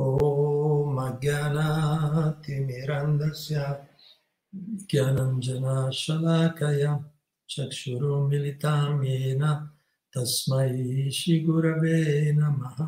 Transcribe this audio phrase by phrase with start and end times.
[0.00, 3.56] ॐ अज्ञानातिमिरन्दस्य
[4.90, 6.92] ज्ञानञ्जनाशलाकया
[7.50, 9.42] चक्षुरुमिलितां येन
[10.12, 10.70] तस्मै
[11.18, 11.98] श्रीगुरवे
[12.38, 12.78] नमः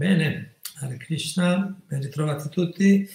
[0.00, 3.06] Bene, Hare Krishna, ben ritrovati tutti.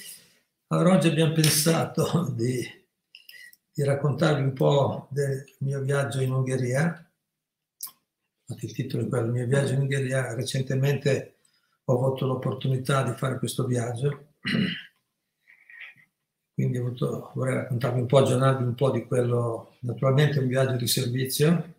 [0.68, 2.79] Allora, oggi abbiamo pensato di,
[3.81, 7.11] di, raccontarvi un po' del mio viaggio in Ungheria.
[8.61, 10.35] Il titolo è quello, il mio viaggio in Ungheria.
[10.35, 11.37] Recentemente
[11.85, 14.35] ho avuto l'opportunità di fare questo viaggio,
[16.55, 20.87] quindi avuto, vorrei raccontarvi un po', aggiornarvi un po' di quello, naturalmente un viaggio di
[20.87, 21.75] servizio,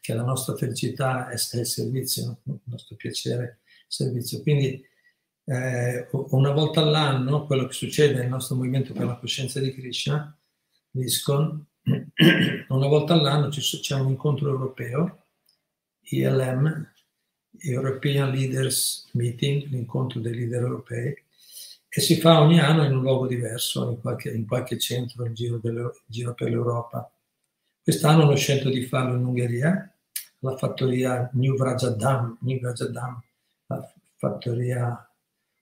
[0.00, 4.42] che la nostra felicità è, è il servizio, il nostro piacere è il servizio.
[4.42, 4.82] Quindi
[5.48, 10.35] eh, una volta all'anno, quello che succede nel nostro movimento per la coscienza di Krishna,
[10.96, 11.64] l'ISCON,
[12.68, 15.24] una volta all'anno c'è un incontro europeo,
[16.02, 16.92] ILM,
[17.60, 21.14] European Leaders Meeting, l'incontro dei leader europei,
[21.88, 25.34] e si fa ogni anno in un luogo diverso, in qualche, in qualche centro in
[25.34, 27.10] giro, in giro per l'Europa.
[27.82, 29.90] Quest'anno hanno scelto di farlo in Ungheria,
[30.40, 33.22] la fattoria New Vrajadam, New Vrajadam
[33.66, 35.10] la fattoria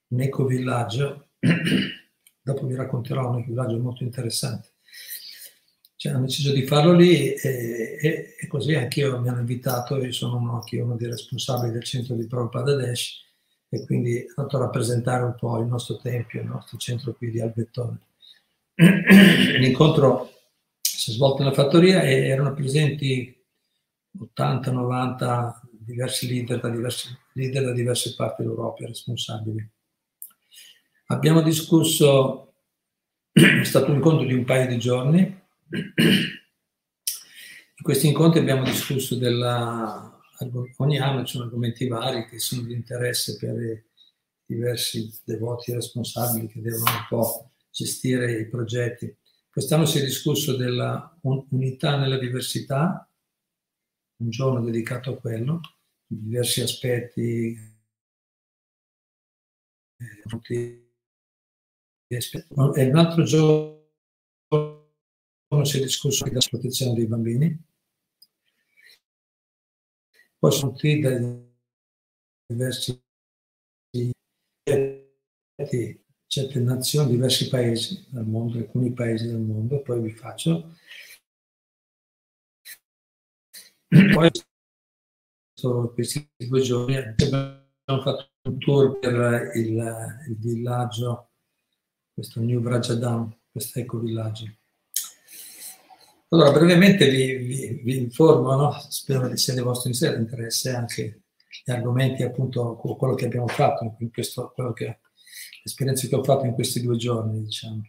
[0.08, 1.28] un ecovillaggio.
[2.42, 4.73] Dopo vi racconterò un ecovillaggio molto interessante.
[6.05, 10.12] Cioè, hanno deciso di farlo lì e, e, e così anch'io mi hanno invitato, io
[10.12, 13.22] sono uno, uno dei responsabili del centro di Prabhupada Dash
[13.70, 17.41] e quindi ho a rappresentare un po' il nostro tempio, il nostro centro qui di
[17.41, 18.00] Albettone.
[19.58, 20.30] L'incontro
[20.82, 23.42] si è svolto nella fattoria e erano presenti
[24.36, 29.66] 80-90 diversi leader da, diversi, leader da diverse parti d'Europa responsabili.
[31.06, 32.56] Abbiamo discusso,
[33.32, 36.32] è stato un incontro di un paio di giorni, in
[37.82, 40.20] questi incontri abbiamo discusso della,
[40.76, 43.84] ogni anno ci sono argomenti vari che sono di interesse per i
[44.47, 49.16] diversi devoti responsabili che devono un po' gestire i progetti.
[49.50, 53.08] Quest'anno si è discusso della unità nella diversità,
[54.16, 55.60] un giorno dedicato a quello,
[56.06, 57.72] diversi aspetti.
[62.06, 63.84] E un altro giorno
[65.62, 67.65] si è discusso della protezione dei bambini.
[70.38, 71.53] Poi sono tutti dai
[72.47, 73.03] diversi
[76.34, 80.75] certe nazioni, diversi paesi del mondo, alcuni paesi del mondo, poi vi faccio.
[83.86, 84.31] Poi
[85.94, 91.31] questi due giorni abbiamo fatto un tour per il, il villaggio,
[92.12, 94.56] questo New Vrajadam, questo ecovillaggio.
[96.34, 98.77] Allora, brevemente vi, vi, vi informo, no?
[98.89, 101.22] spero che sia di vostro interesse anche
[101.65, 104.99] gli argomenti, appunto, quello che abbiamo fatto, in questo, che
[105.62, 107.83] esperienze che ho fatto in questi due giorni, diciamo.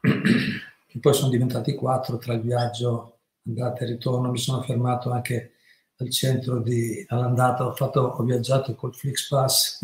[0.92, 4.30] Che poi sono diventati quattro tra il viaggio andata e ritorno.
[4.30, 5.52] Mi sono fermato anche
[5.98, 9.78] al centro di all'andata, ho, fatto, ho viaggiato col Flixpass,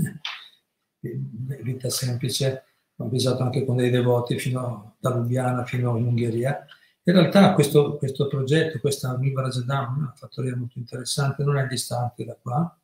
[1.00, 2.64] vita semplice,
[2.96, 6.66] ho viaggiato anche con dei devoti fino da Lubiana fino in Ungheria.
[7.08, 12.22] In realtà questo, questo progetto, questa Viva Rajadam, una fattoria molto interessante, non è distante
[12.22, 12.78] da qua,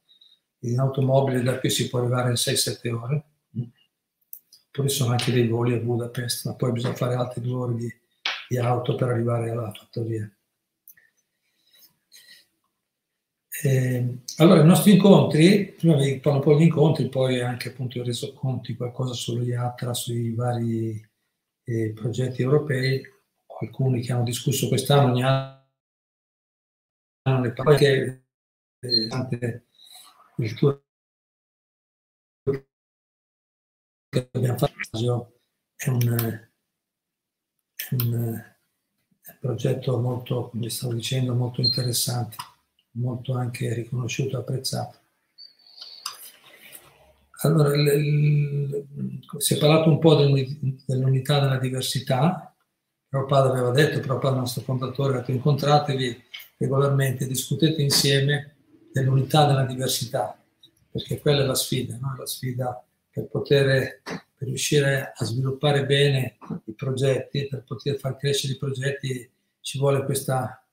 [0.60, 3.24] in automobile da qui si può arrivare in 6-7 ore.
[4.70, 7.94] Poi sono anche dei voli a Budapest, ma poi bisogna fare altri due ore di,
[8.48, 10.26] di auto per arrivare alla fattoria.
[13.62, 18.00] Eh, allora, i nostri incontri, prima vi parlo un po' di incontri, poi anche appunto
[18.00, 21.08] ho reso conti qualcosa sugli ATRA, sui vari
[21.64, 23.12] eh, progetti europei,
[23.60, 25.62] alcuni che hanno discusso quest'anno, ogni anno
[27.40, 28.24] ne parlo, che
[28.80, 29.08] eh,
[30.36, 30.82] il tour
[34.08, 35.40] che abbiamo fatto
[35.76, 36.48] è un,
[37.74, 38.44] è un
[39.40, 42.36] progetto molto, come stavo dicendo, molto interessante,
[42.92, 44.98] molto anche riconosciuto e apprezzato.
[47.42, 47.70] Allora,
[49.38, 52.53] si è parlato un po' dell'unità della diversità,
[53.14, 56.20] Prabhupada aveva detto, Prabhupada, il nostro fondatore, ha detto incontratevi
[56.56, 58.56] regolarmente, discutete insieme
[58.92, 60.36] dell'unità della diversità,
[60.90, 62.16] perché quella è la sfida, no?
[62.18, 68.54] la sfida per poter per riuscire a sviluppare bene i progetti, per poter far crescere
[68.54, 70.66] i progetti ci vuole questa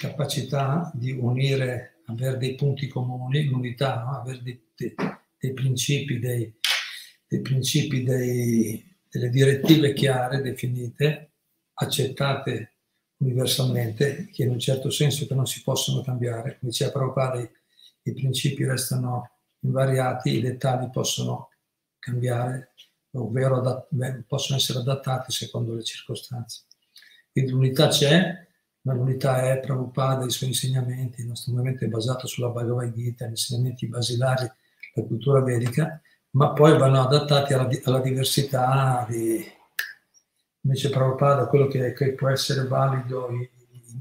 [0.00, 4.18] capacità di unire, avere dei punti comuni, l'unità, no?
[4.18, 4.94] avere dei, dei,
[5.38, 6.50] dei, principi, dei,
[7.28, 11.32] dei principi dei, delle direttive chiare, definite,
[11.74, 12.74] accettate
[13.18, 16.58] universalmente, che in un certo senso non si possono cambiare.
[16.58, 17.50] Come diceva Prabhupada, i,
[18.02, 19.30] i principi restano
[19.60, 21.48] invariati, i dettagli possono
[21.98, 22.74] cambiare,
[23.12, 26.64] ovvero adat- possono essere adattati secondo le circostanze.
[27.32, 28.46] Quindi l'unità c'è,
[28.82, 33.26] ma l'unità è Prabhupada, i suoi insegnamenti, il nostro movimento è basato sulla Bhagavad Gita,
[33.26, 34.48] gli insegnamenti basilari
[34.94, 36.00] della cultura vedica,
[36.36, 39.42] ma poi vanno adattati alla, alla diversità di,
[40.60, 43.48] invece Prabhupada, quello che, che, può essere valido in,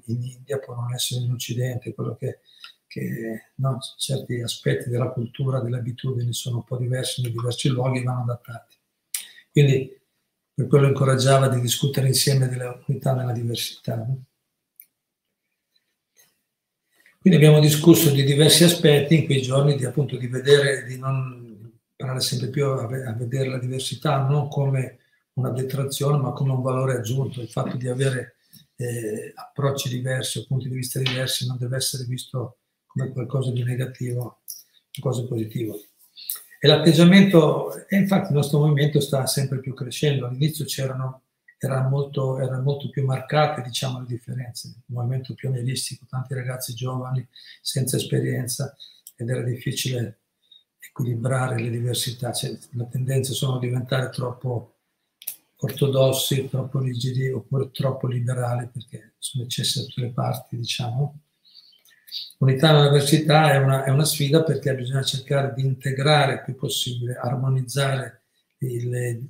[0.07, 2.39] in, India può non essere in Occidente, quello che,
[2.87, 8.03] che no, certi aspetti della cultura, delle abitudini sono un po' diversi nei diversi luoghi
[8.03, 8.75] vanno adattati.
[9.49, 9.97] Quindi
[10.53, 13.95] per quello incoraggiava di discutere insieme delle unità nella diversità.
[13.95, 14.25] No?
[17.21, 21.44] Quindi abbiamo discusso di diversi aspetti in quei giorni, di, appunto di vedere, di non
[21.97, 25.00] imparare sempre più a, a vedere la diversità non come
[25.33, 27.42] una detrazione, ma come un valore aggiunto.
[27.42, 28.36] Il fatto di avere
[28.75, 33.63] eh, approcci diversi o punti di vista diversi non deve essere visto come qualcosa di
[33.63, 34.42] negativo,
[34.92, 35.80] qualcosa di positivo.
[36.59, 40.25] E l'atteggiamento, e infatti il nostro movimento sta sempre più crescendo.
[40.25, 41.24] All'inizio c'erano,
[41.57, 47.25] erano molto, erano molto più marcate diciamo, le differenze, un movimento pionieristico, tanti ragazzi giovani
[47.62, 48.75] senza esperienza
[49.15, 50.21] ed era difficile
[50.89, 54.75] equilibrare le diversità, cioè, le tendenze sono a diventare troppo
[55.57, 61.19] ortodossi, troppo rigidi oppure troppo liberali perché sono eccessi da tutte le parti, diciamo.
[62.37, 67.15] Unità nell'università è una, è una sfida perché bisogna cercare di integrare il più possibile,
[67.15, 68.21] armonizzare
[68.57, 69.21] le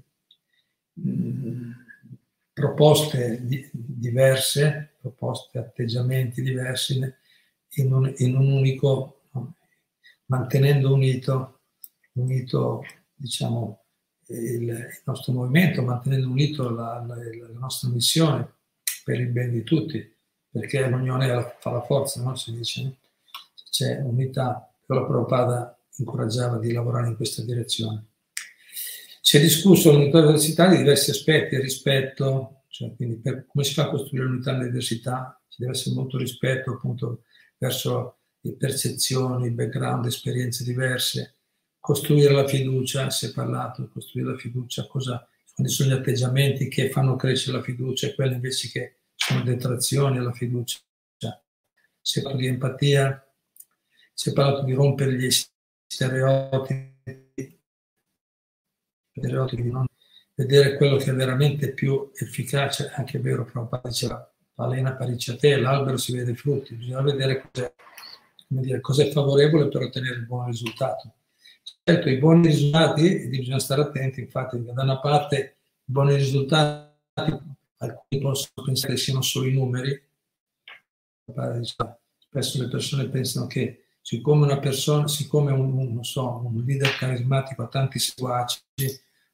[0.94, 1.72] mh, mm,
[2.54, 7.00] proposte di, diverse, proposte, atteggiamenti diversi
[7.78, 9.15] in un, in un unico,
[10.26, 11.62] mantenendo unito,
[12.14, 12.84] unito
[13.14, 13.84] diciamo,
[14.28, 18.54] il, il, nostro movimento, mantenendo unito la, la, la nostra missione
[19.04, 20.14] per il bene di tutti
[20.56, 22.34] perché l'unione fa la forza, no?
[22.36, 22.84] si dice.
[22.84, 22.96] No?
[23.70, 28.06] C'è unità, però la Prabhupada incoraggiava di lavorare in questa direzione.
[29.20, 33.84] Si è discusso all'università di diversi aspetti, il rispetto, cioè quindi per, come si fa
[33.84, 37.24] a costruire l'unità nella diversità, ci deve essere molto rispetto appunto
[37.58, 38.20] verso
[38.54, 41.36] percezioni, background, esperienze diverse,
[41.80, 46.90] costruire la fiducia, si è parlato, costruire la fiducia, cosa, quali sono gli atteggiamenti che
[46.90, 50.80] fanno crescere la fiducia e quelli invece che sono detrazioni alla fiducia.
[52.02, 53.34] Si è parlato di empatia,
[54.14, 55.30] si è parlato di rompere gli
[55.88, 57.60] stereotipi,
[59.12, 59.86] stereotipi non
[60.36, 65.98] vedere quello che è veramente più efficace, anche è vero, Prabhupada diceva, palena paricciate, l'albero
[65.98, 67.74] si vede i frutti, bisogna vedere cos'è,
[68.48, 71.14] dire, cos'è favorevole per ottenere il buon risultato.
[71.84, 76.94] Certo, i buoni risultati, bisogna stare attenti, infatti, da una parte i buoni risultati
[77.78, 80.02] alcuni possono pensare che siano solo i numeri,
[81.62, 87.68] spesso le persone pensano che siccome una persona, siccome un, so, un leader carismatico ha
[87.68, 88.60] tanti seguaci,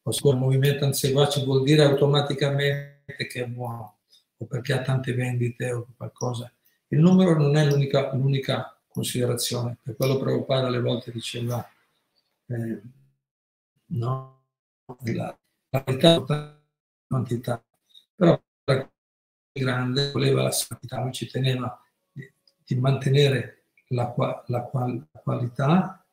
[0.04, 4.00] o siccome un movimento anti-seguaci vuol dire automaticamente che è buono,
[4.38, 6.52] o perché ha tante vendite o qualcosa.
[6.88, 11.66] Il numero non è l'unica, l'unica considerazione, per quello Prabhupada alle volte diceva
[12.48, 12.82] eh,
[13.88, 14.44] no,
[14.86, 15.38] la,
[15.70, 16.62] la la
[17.08, 17.64] quantità.
[18.16, 18.40] Però
[19.54, 21.80] grande voleva la santità, lui ci teneva
[22.12, 24.62] di, mantenere la, la, la,
[25.24, 26.06] qualità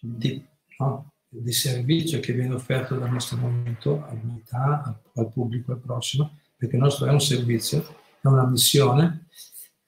[0.00, 0.44] di,
[0.78, 6.38] no, di, servizio che viene offerto dal nostro movimento all'unità, al, al, pubblico, al prossimo,
[6.56, 7.80] perché il nostro è un servizio,
[8.20, 9.26] è una missione,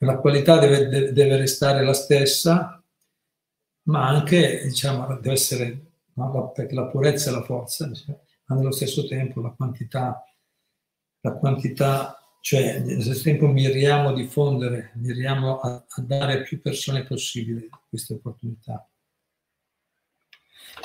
[0.04, 2.82] la qualità deve, deve, restare la stessa,
[3.84, 7.90] ma anche, diciamo, deve essere, no, perché la purezza è la forza,
[8.46, 10.24] ma nello stesso tempo la quantità
[11.20, 16.60] la quantità, cioè allo stesso tempo miriamo a diffondere, miriamo a, a dare a più
[16.60, 18.88] persone possibile queste opportunità.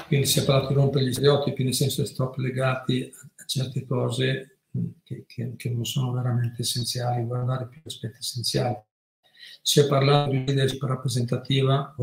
[0.08, 3.86] Quindi si è parlato di rompere gli stereotipi, nel senso di troppo legati a certe
[3.86, 4.60] cose
[5.04, 8.76] che, che, che, non sono veramente essenziali, guardare più aspetti essenziali.
[9.68, 11.96] Si è parlato di leadership rappresentativa,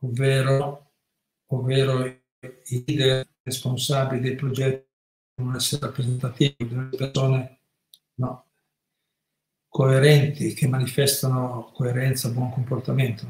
[0.00, 0.90] ovvero,
[1.46, 4.84] ovvero i leader responsabili dei progetti
[5.36, 7.60] devono essere rappresentativi, delle persone
[8.14, 8.46] no,
[9.68, 13.24] coerenti, che manifestano coerenza, buon comportamento.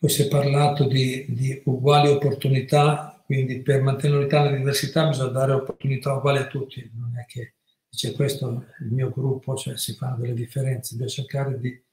[0.00, 5.30] Poi si è parlato di, di uguali opportunità, quindi per mantenere l'unità nella diversità bisogna
[5.30, 7.54] dare opportunità uguali a tutti, non è che
[7.92, 11.84] dice questo è il mio gruppo, cioè si fanno delle differenze, bisogna cercare di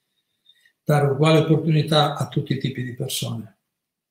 [0.82, 3.58] dare uguali opportunità a tutti i tipi di persone.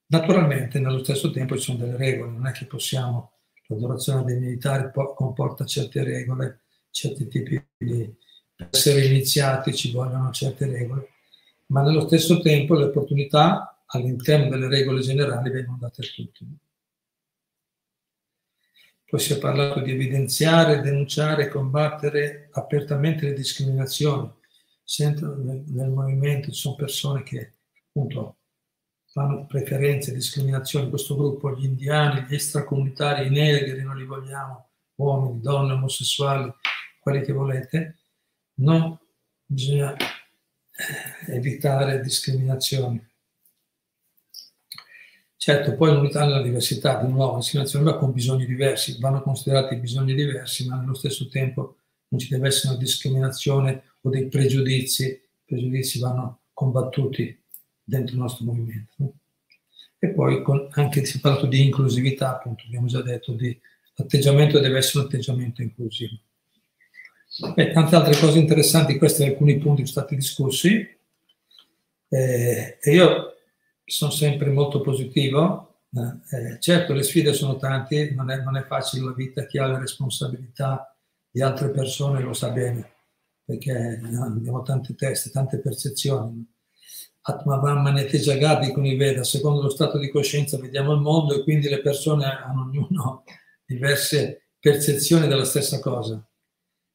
[0.08, 3.32] Naturalmente nello stesso tempo ci sono delle regole, non è che possiamo
[3.68, 8.16] l'adorazione dei militari comporta certe regole, certi tipi di...
[8.58, 11.10] Per essere iniziati ci vogliono certe regole,
[11.66, 16.44] ma nello stesso tempo le opportunità all'interno delle regole generali vengono date a tutti.
[19.08, 24.30] Poi si è parlato di evidenziare, denunciare e combattere apertamente le discriminazioni.
[24.98, 27.54] Nel, nel movimento ci sono persone che
[27.88, 28.36] appunto
[29.10, 34.72] fanno preferenze, discriminazioni in questo gruppo, gli indiani, gli extracomunitari, i negri, non li vogliamo,
[34.96, 36.52] uomini, donne, omosessuali,
[37.00, 37.98] quelli che volete,
[38.56, 39.00] no,
[39.46, 43.07] bisogna eh, evitare discriminazioni.
[45.40, 50.12] Certo, poi l'unità nella diversità, di nuovo, discriminazione va con bisogni diversi, vanno considerati bisogni
[50.12, 51.76] diversi, ma nello stesso tempo
[52.08, 57.40] non ci deve essere una discriminazione o dei pregiudizi, i pregiudizi vanno combattuti
[57.84, 58.92] dentro il nostro movimento.
[58.96, 59.12] No?
[60.00, 63.56] E poi con, anche si è parlato di inclusività, appunto, abbiamo già detto, di,
[63.94, 66.18] l'atteggiamento deve essere un atteggiamento inclusivo.
[67.54, 70.98] E tante altre cose interessanti, questi sono alcuni punti che sono stati discussi.
[72.08, 73.37] Eh, e io
[73.88, 75.80] sono sempre molto positivo.
[75.90, 79.58] Eh, eh, certo, le sfide sono tante, non è, non è, facile la vita, chi
[79.58, 80.94] ha le responsabilità
[81.30, 82.92] di altre persone lo sa bene,
[83.44, 86.46] perché abbiamo tante teste, tante percezioni.
[87.22, 91.42] Atmavam Neteja Gadi con i Veda, secondo lo stato di coscienza vediamo il mondo e
[91.42, 93.24] quindi le persone hanno ognuno
[93.66, 96.22] diverse percezioni della stessa cosa.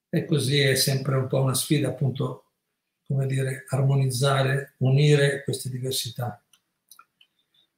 [0.10, 2.52] E così è sempre un po' una sfida, appunto,
[3.06, 6.43] come dire, armonizzare, unire queste diversità.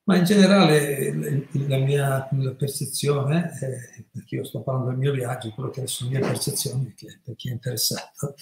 [0.07, 5.49] Ma in generale la mia la percezione, eh, perché io sto parlando del mio viaggio,
[5.49, 8.35] quello che sono le mie percezioni, che per chi è interessato,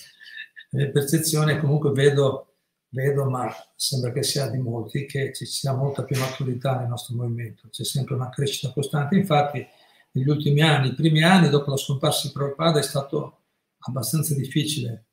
[0.71, 2.55] la mia percezione comunque vedo,
[2.89, 7.15] vedo, ma sembra che sia di molti, che ci sia molta più maturità nel nostro
[7.15, 9.15] movimento, c'è sempre una crescita costante.
[9.15, 9.65] Infatti
[10.11, 13.43] negli ultimi anni, i primi anni dopo la scomparsa di Prabhupada è stato
[13.79, 15.05] abbastanza difficile.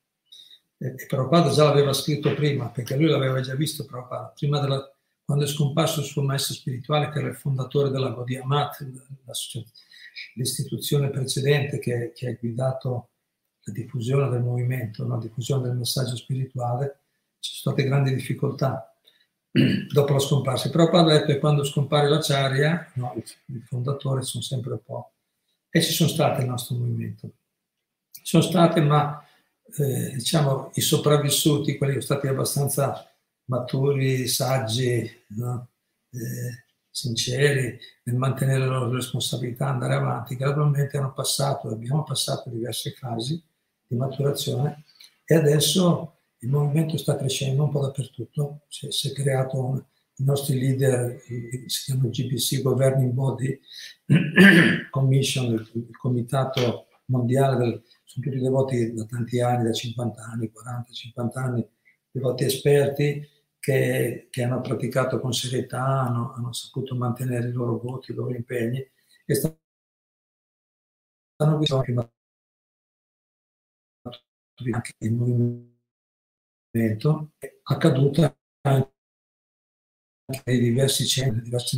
[0.78, 4.92] E Prabhupada già l'aveva scritto prima, perché lui l'aveva già visto Prabhupada, prima della
[5.30, 8.84] quando è scomparso il suo maestro spirituale, che era il fondatore della Gaudiya Mat,
[10.34, 13.10] l'istituzione precedente che, che, ha guidato
[13.62, 17.02] la diffusione del movimento, la diffusione del messaggio spirituale,
[17.38, 18.92] ci sono state grandi difficoltà
[19.92, 20.68] dopo la scomparsa.
[20.68, 25.12] Però ha detto che quando scompare l'acciaria, no, il fondatore sono sempre un po'...
[25.70, 27.30] E ci sono state il nostro movimento.
[28.10, 29.24] Ci sono state, ma
[29.76, 33.09] eh, diciamo i sopravvissuti, quelli che sono stati abbastanza
[33.50, 35.68] maturi, saggi, no?
[36.12, 42.92] eh, sinceri nel mantenere le loro responsabilità, andare avanti, gradualmente hanno passato, abbiamo passato diverse
[42.92, 43.42] fasi
[43.86, 44.84] di maturazione
[45.24, 49.84] e adesso il movimento sta crescendo un po' dappertutto, si, si è creato un,
[50.16, 51.20] i nostri leader,
[51.66, 53.58] si chiama GPC, Governing Body
[54.90, 60.92] Commission, il comitato mondiale, del, sono tutti devoti da tanti anni, da 50 anni, 40,
[60.92, 61.68] 50 anni,
[62.10, 63.26] devoti esperti,
[63.60, 68.34] che, che, hanno praticato con serietà, hanno, hanno, saputo mantenere i loro voti, i loro
[68.34, 68.78] impegni
[69.26, 69.58] e stanno
[71.58, 72.10] bisogno
[74.72, 75.70] anche il movimento
[77.62, 78.92] accaduta anche
[80.44, 81.76] nei diversi centri, diverse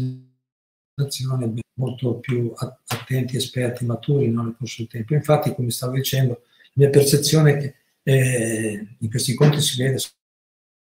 [0.95, 5.15] nazioni molto più attenti, esperti, maturi nel corso del tempo.
[5.15, 9.99] Infatti, come stavo dicendo, la mia percezione è che eh, in questi conti si vede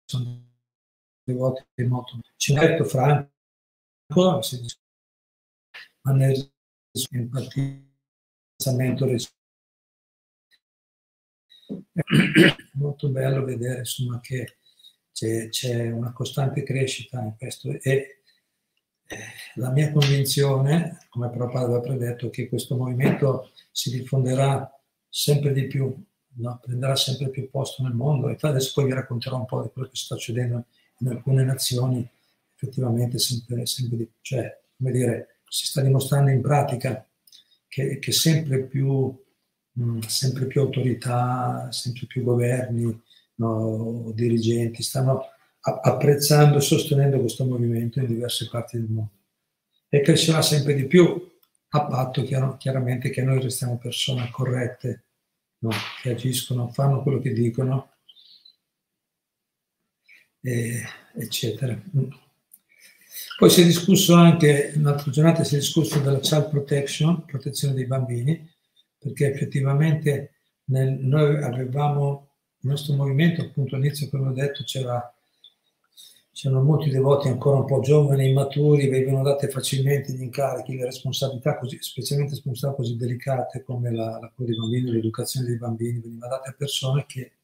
[0.06, 0.43] sono
[1.32, 3.30] volte molto certo Franco
[6.02, 6.52] ma nel
[7.10, 9.06] impattamento
[12.74, 14.58] molto bello vedere insomma che
[15.12, 18.24] c'è, c'è, una costante crescita in questo e
[19.06, 19.18] eh,
[19.56, 24.68] la mia convinzione, come proprio aveva predetto, è che questo movimento si diffonderà
[25.08, 25.94] sempre di più,
[26.36, 26.58] no?
[26.60, 29.88] prenderà sempre più posto nel mondo e adesso poi vi racconterò un po' di quello
[29.88, 30.64] che sta succedendo
[30.98, 32.08] in alcune nazioni
[32.54, 37.06] effettivamente sempre, sempre di, cioè, come dire, si sta dimostrando in pratica
[37.68, 39.14] che, che sempre, più,
[39.72, 43.02] mh, sempre più autorità, sempre più governi,
[43.36, 45.26] no, dirigenti stanno
[45.60, 49.12] apprezzando e sostenendo questo movimento in diverse parti del mondo.
[49.88, 51.32] E crescerà sempre di più,
[51.70, 55.04] a patto chiaro, chiaramente che noi restiamo persone corrette,
[55.58, 55.70] no?
[56.02, 57.93] che agiscono, fanno quello che dicono
[60.44, 60.82] eh,
[61.14, 61.80] eccetera.
[63.38, 67.86] Poi si è discusso anche, un'altra giornata si è discusso della child protection, protezione dei
[67.86, 68.48] bambini,
[68.98, 70.34] perché effettivamente
[70.64, 72.28] nel, noi avevamo,
[72.60, 75.08] il nostro movimento, appunto all'inizio, come ho detto, c'era
[76.34, 81.56] c'erano molti devoti ancora un po' giovani, immaturi, venivano date facilmente gli incarichi, le responsabilità,
[81.56, 86.26] così, specialmente responsabilità così delicate come la, la cura dei bambini, l'educazione dei bambini, veniva
[86.26, 87.34] date a persone che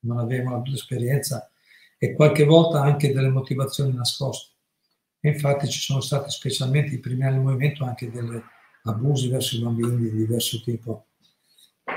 [0.00, 1.48] non avevano avuto esperienza
[2.04, 4.52] e qualche volta anche delle motivazioni nascoste.
[5.20, 8.38] Infatti ci sono stati specialmente i primi anni del movimento anche degli
[8.82, 11.06] abusi verso i bambini di diverso tipo,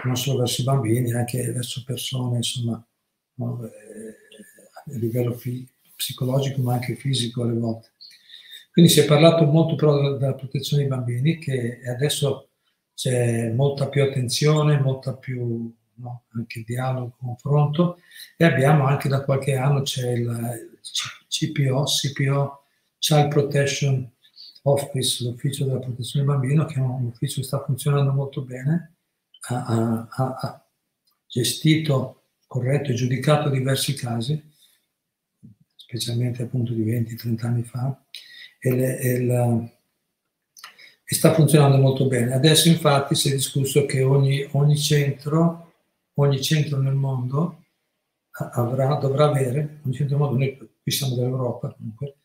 [0.06, 2.82] non solo verso i bambini, anche verso persone, insomma,
[3.34, 7.92] no, eh, a livello fi- psicologico ma anche fisico alle volte.
[8.72, 12.52] Quindi si è parlato molto però della, della protezione dei bambini, che adesso
[12.94, 16.24] c'è molta più attenzione, molta più no?
[16.34, 18.00] anche dialogo, confronto
[18.36, 20.80] e abbiamo anche da qualche anno c'è il
[21.28, 22.64] CPO, CPO,
[22.98, 24.12] Child Protection
[24.64, 28.96] Office, l'ufficio della protezione del bambino, che è un ufficio che sta funzionando molto bene,
[29.50, 30.66] ha, ha, ha
[31.26, 34.42] gestito, corretto e giudicato diversi casi,
[35.76, 38.04] specialmente appunto di 20-30 anni fa,
[38.60, 39.70] e, le, e, la,
[41.04, 42.34] e, sta funzionando molto bene.
[42.34, 45.67] Adesso infatti si è discusso che ogni, ogni centro
[46.20, 47.64] ogni centro nel mondo
[48.54, 52.18] avrà, dovrà avere, ogni centro nel mondo, noi qui siamo dell'Europa comunque,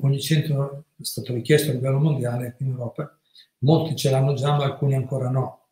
[0.00, 3.18] ogni centro è stato richiesto a livello mondiale in Europa,
[3.58, 5.68] molti ce l'hanno già ma alcuni ancora no.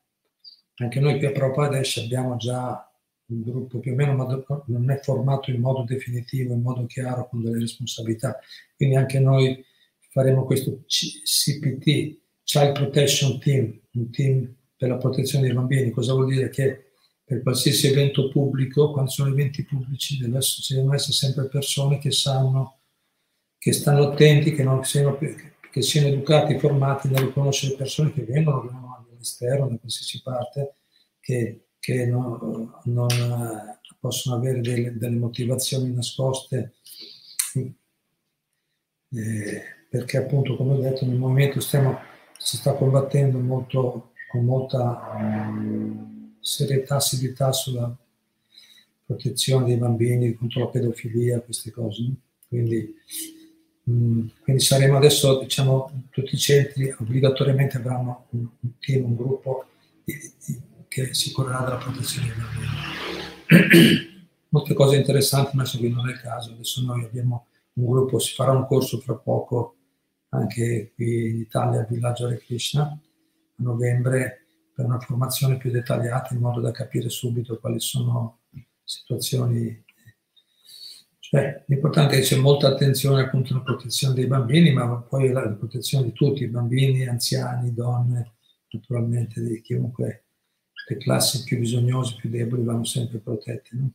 [0.77, 2.91] Anche noi qui a adesso abbiamo già
[3.27, 7.29] un gruppo più o meno, ma non è formato in modo definitivo, in modo chiaro,
[7.29, 8.39] con delle responsabilità.
[8.77, 9.65] Quindi anche noi
[10.11, 15.91] faremo questo CPT, Child Protection Team, un team per la protezione dei bambini.
[15.91, 16.49] Cosa vuol dire?
[16.49, 16.92] Che
[17.25, 22.81] per qualsiasi evento pubblico, quando sono eventi pubblici, ci devono essere sempre persone che sanno,
[23.59, 29.07] che stanno attenti, che, non siano, che siano educati, formati nel riconoscere persone che vengono,
[29.09, 30.75] dall'esterno, da qualsiasi parte,
[31.21, 36.75] che, che no, non eh, possono avere delle, delle motivazioni nascoste,
[39.15, 41.99] eh, perché appunto, come ho detto, nel movimento stiamo,
[42.37, 45.13] si sta combattendo molto, con molta...
[45.15, 47.97] Um, serietà, serietà sulla
[49.07, 52.03] protezione dei bambini contro la pedofilia, queste cose.
[52.49, 52.95] Quindi,
[53.85, 59.17] mh, mm, quindi saremo adesso, diciamo, tutti i centri obbligatoriamente avranno un, un team, un
[59.17, 59.67] gruppo
[60.05, 62.37] di, di, che si curerà della protezione dei
[63.57, 64.11] bambini.
[64.51, 66.53] Molte cose interessanti, ma qui non è il caso.
[66.53, 69.77] Adesso noi abbiamo un gruppo, si farà un corso fra poco
[70.35, 72.99] anche qui in Italia al villaggio Hare Krishna a
[73.57, 74.42] novembre
[74.75, 78.41] per una formazione più dettagliata in modo da capire subito quali sono
[78.83, 79.85] situazioni.
[81.19, 85.49] Cioè, l'importante è che c'è molta attenzione appunto alla protezione dei bambini, ma poi la
[85.49, 88.33] protezione di tutti, bambini, anziani, donne,
[88.71, 90.25] naturalmente di chiunque,
[90.89, 93.71] le classi più bisognose, più deboli vanno sempre protette.
[93.73, 93.93] No?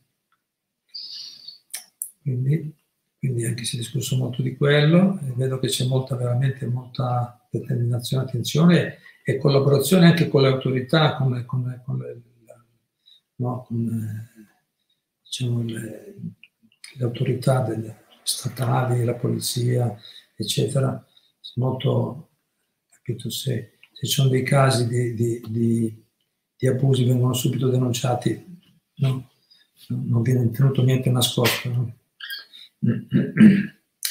[2.22, 2.74] Quindi,
[3.18, 7.46] quindi anche si è discusso molto di quello e vedo che c'è molta, veramente molta
[7.50, 12.22] determinazione, attenzione e collaborazione anche con le autorità, con, con, con, le,
[13.36, 14.30] no, con
[15.22, 16.14] diciamo, le,
[16.96, 19.94] le, autorità delle, statali, la polizia,
[20.34, 21.06] eccetera.
[21.56, 22.30] Molto,
[22.88, 26.04] capito, se, se ci sono dei casi di, di, di,
[26.56, 28.58] di abusi vengono subito denunciati,
[28.94, 29.28] no?
[29.88, 31.68] non viene tenuto niente nascosto.
[31.68, 31.98] No?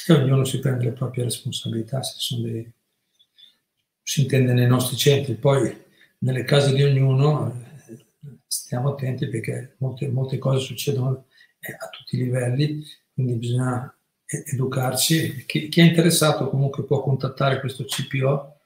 [0.06, 2.72] E ognuno si prende le proprie responsabilità, se sono dei
[4.08, 5.70] si intende nei nostri centri, poi
[6.20, 7.52] nelle case di ognuno
[7.88, 11.26] eh, stiamo attenti perché molte, molte cose succedono
[11.58, 13.94] eh, a tutti i livelli, quindi bisogna
[14.24, 15.44] educarci.
[15.44, 18.60] Chi, chi, è interessato comunque può contattare questo CPO,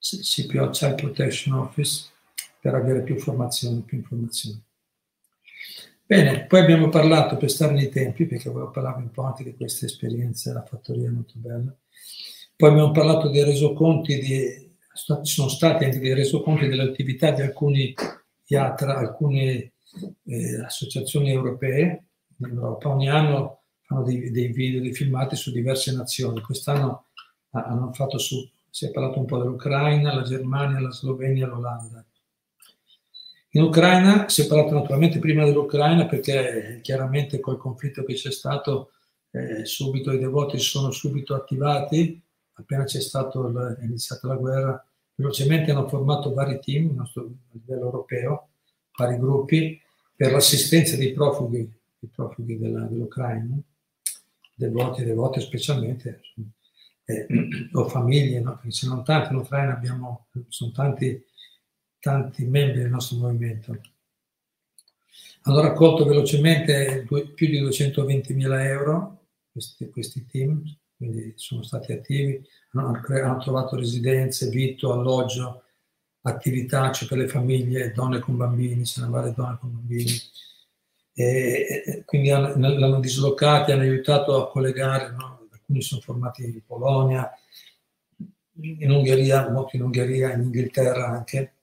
[0.00, 2.08] CPO Child Protection Office,
[2.58, 3.82] per avere più informazioni.
[3.82, 4.64] Più informazioni.
[6.06, 9.54] Bene, poi abbiamo parlato per stare nei tempi, perché volevo parlare un po' anche di
[9.54, 11.76] questa esperienza, la fattoria è molto bella.
[12.56, 17.42] Poi abbiamo parlato dei resoconti di ci sono stati anche dei resoconti delle attività di
[17.42, 17.94] alcuni
[18.46, 19.72] IATRA, alcune
[20.24, 22.04] eh, associazioni europee
[22.38, 22.88] in Europa.
[22.88, 26.40] Ogni anno fanno dei, dei, video, dei filmati su diverse nazioni.
[26.40, 27.06] Quest'anno
[27.50, 32.04] hanno fatto su, si è parlato un po' dell'Ucraina, la Germania, la Slovenia, l'Olanda.
[33.52, 38.92] In Ucraina si è parlato naturalmente prima dell'Ucraina perché chiaramente col conflitto che c'è stato
[39.32, 42.20] eh, subito i devoti si sono subito attivati
[42.60, 47.28] appena c'è stato il, è iniziata la guerra, velocemente hanno formato vari team nostro, a
[47.52, 48.48] livello europeo,
[48.96, 49.80] vari gruppi,
[50.14, 53.58] per l'assistenza dei profughi, dei profughi della, dell'Ucraina,
[54.54, 56.20] devoti e devote specialmente,
[57.04, 57.26] eh,
[57.72, 58.56] o famiglie, no?
[58.56, 61.24] perché sono tanti in Ucraina, abbiamo, sono tanti,
[61.98, 63.80] tanti membri del nostro movimento.
[65.42, 70.62] Hanno raccolto velocemente due, più di 220.000 euro questi, questi team,
[71.00, 75.62] quindi sono stati attivi, hanno, hanno trovato residenze, vitto, alloggio,
[76.22, 80.12] attività, cioè per le famiglie, donne con bambini, ce ne varie donne con bambini.
[81.14, 85.48] E, quindi hanno, l'hanno dislocati, hanno aiutato a collegare, no?
[85.50, 87.30] alcuni sono formati in Polonia,
[88.60, 91.54] in Ungheria, molti in Ungheria, in Inghilterra anche,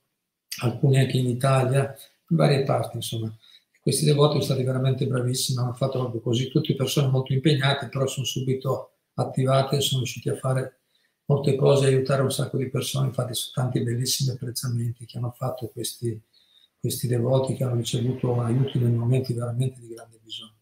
[0.63, 1.95] alcuni anche in Italia,
[2.29, 3.31] in varie parti insomma.
[3.79, 8.07] Questi devoti sono stati veramente bravissimi, hanno fatto proprio così, tutte persone molto impegnate, però
[8.07, 10.79] sono subito attivate e sono riusciti a fare
[11.25, 15.67] molte cose, aiutare un sacco di persone, infatti sono tanti bellissimi apprezzamenti che hanno fatto
[15.67, 16.19] questi,
[16.79, 20.55] questi devoti che hanno ricevuto aiuti nei momenti veramente di grande bisogno.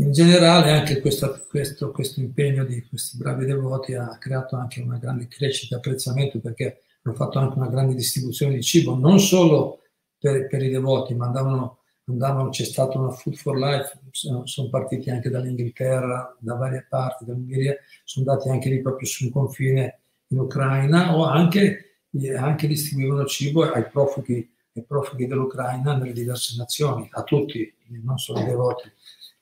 [0.00, 4.98] In generale anche questo, questo, questo impegno di questi bravi devoti ha creato anche una
[4.98, 9.80] grande crescita e apprezzamento perché hanno fatto anche una grande distribuzione di cibo, non solo
[10.18, 11.78] per, per i devoti, ma andavano,
[12.12, 17.76] andavano, c'è stata una Food for Life, sono, partiti anche dall'Inghilterra, da varie parti dall'Ungheria,
[18.04, 22.00] sono andati anche lì proprio sul confine in Ucraina o anche,
[22.36, 28.40] anche distribuivano cibo ai profughi, ai profughi dell'Ucraina nelle diverse nazioni, a tutti, non solo
[28.40, 28.90] ai devoti.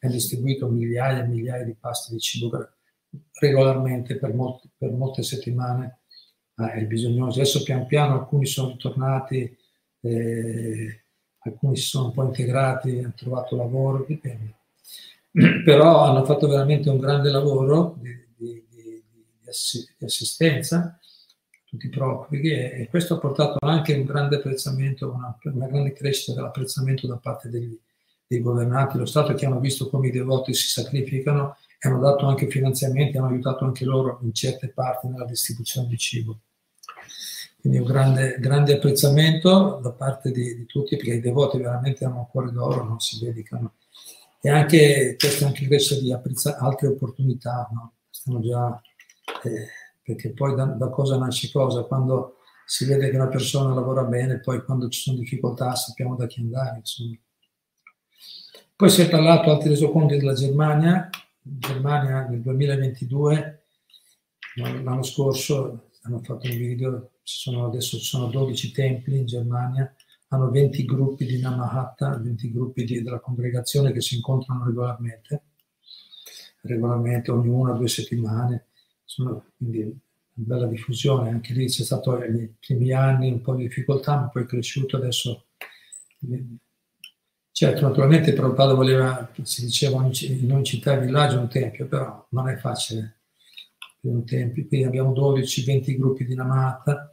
[0.01, 2.51] Hanno distribuito migliaia e migliaia di pasti di cibo
[3.41, 6.01] regolarmente per molte, per molte settimane
[6.57, 7.41] ai bisognosi.
[7.41, 9.57] Adesso pian piano alcuni sono ritornati
[10.01, 11.06] eh,
[11.49, 14.55] alcuni si sono un po' integrati, hanno trovato lavoro, dipende.
[15.65, 19.05] Però hanno fatto veramente un grande lavoro di, di, di,
[19.99, 20.99] di assistenza
[21.65, 26.35] tutti i profughi e, questo ha portato anche un grande apprezzamento, una, una grande crescita
[26.35, 27.79] dell'apprezzamento da parte degli,
[28.27, 32.27] dei governanti, lo Stato che hanno visto come i devoti si sacrificano e hanno dato
[32.27, 36.41] anche finanziamenti, hanno aiutato anche loro in certe parti nella distribuzione di cibo.
[37.67, 42.19] Quindi un grande, grande apprezzamento da parte di, di, tutti perché i devoti veramente hanno
[42.19, 43.75] un cuore d'oro, non si dedicano.
[44.41, 47.95] E anche questo anche invece di apprezzare altre opportunità, no?
[48.09, 48.81] Stanno già,
[49.43, 49.67] eh,
[50.01, 51.83] perché poi da, da, cosa nasce cosa?
[51.83, 56.29] Quando si vede che una persona lavora bene, poi quando ci sono difficoltà sappiamo da
[56.29, 56.77] chi andare.
[56.77, 57.17] Insomma.
[58.77, 61.11] Poi si è parlato altri resoconti della Germania,
[61.43, 63.63] Germania nel 2022,
[64.55, 69.93] l'anno scorso hanno fatto un video sono, adesso ci sono 12 templi in Germania,
[70.29, 75.43] hanno 20 gruppi di Namahatta, 20 gruppi di, della congregazione che si incontrano regolarmente,
[76.63, 78.67] regolarmente ogni una o due settimane,
[79.05, 79.99] sono, quindi
[80.33, 84.43] bella diffusione, anche lì c'è stato nei primi anni un po' di difficoltà, ma poi
[84.43, 85.47] è cresciuto adesso.
[87.51, 92.49] Certo, naturalmente Prabhupada voleva, si diceva in ogni città e villaggio un tempio, però non
[92.49, 93.21] è facile.
[94.03, 97.11] Un tempio, qui abbiamo 12-20 gruppi di Namata,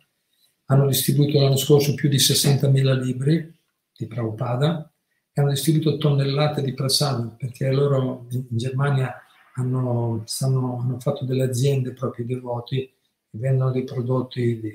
[0.74, 3.56] hanno distribuito l'anno scorso più di 60.000 libri
[3.96, 4.92] di Prabhupada
[5.32, 9.14] e hanno distribuito tonnellate di prasad perché loro in Germania
[9.56, 12.92] hanno, stanno, hanno fatto delle aziende proprio devoti e
[13.32, 14.74] vendono dei prodotti di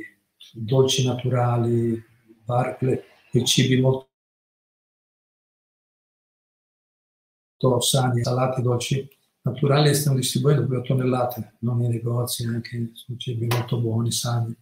[0.53, 2.01] dolci naturali,
[2.45, 4.07] barcle, dei cibi molto
[7.81, 9.09] sani, salati, dolci
[9.43, 14.57] naturali, stiamo distribuendo due tonnellate, non nei negozi, anche sono cibi molto buoni, sani.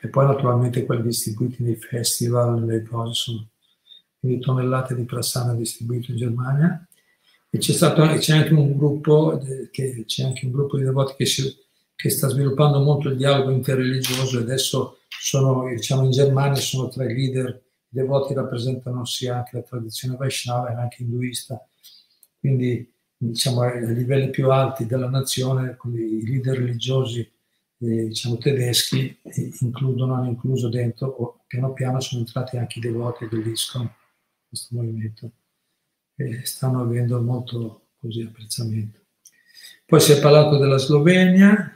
[0.00, 3.48] E poi naturalmente quelli distribuiti nei festival, le cose sono
[4.18, 6.86] quindi tonnellate di prassana distribuite in Germania.
[7.48, 9.40] E c'è, stato, c'è anche un gruppo,
[9.70, 11.56] che, c'è anche un gruppo di devoti che, si,
[11.94, 17.04] che sta sviluppando molto il dialogo interreligioso e adesso sono, diciamo, in Germania sono tra
[17.04, 21.64] i leader, i devoti rappresentano sia anche la tradizione Vaishnava e anche induista,
[22.38, 27.32] quindi diciamo, ai livelli più alti della nazione, i leader religiosi
[27.78, 29.20] eh, diciamo, tedeschi
[29.60, 33.90] includono, hanno incluso dentro, o piano piano sono entrati anche i devoti dell'ISCON,
[34.48, 35.30] questo movimento,
[36.16, 39.00] e stanno avendo molto così apprezzamento.
[39.84, 41.72] Poi si è parlato della Slovenia,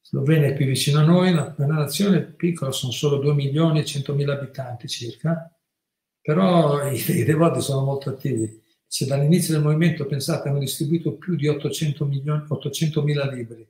[0.00, 4.14] Slovenia è qui vicino a noi, una, nazione piccola, sono solo 2 milioni e 100
[4.14, 5.50] mila abitanti circa,
[6.20, 8.62] però i, i devoti sono molto attivi.
[8.86, 13.66] Se dall'inizio del movimento, pensate, hanno distribuito più di 800 milioni, 800 mila libri,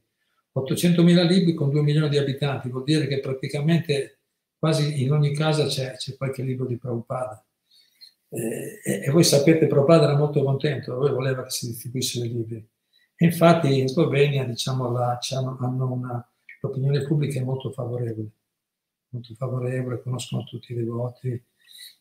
[0.61, 4.21] 800.000 libri con 2 milioni di abitanti, vuol dire che praticamente
[4.59, 7.45] quasi in ogni casa c'è, c'è qualche libro di Prabhupada.
[8.29, 12.33] Eh, e, e, voi sapete, Prabhupada era molto contento, lui voleva che si distribuissero i
[12.33, 12.69] libri.
[13.19, 18.29] E infatti in Slovenia, diciamo, la, hanno una, l'opinione pubblica è molto favorevole,
[19.11, 21.43] molto favorevole, conoscono tutti i devoti,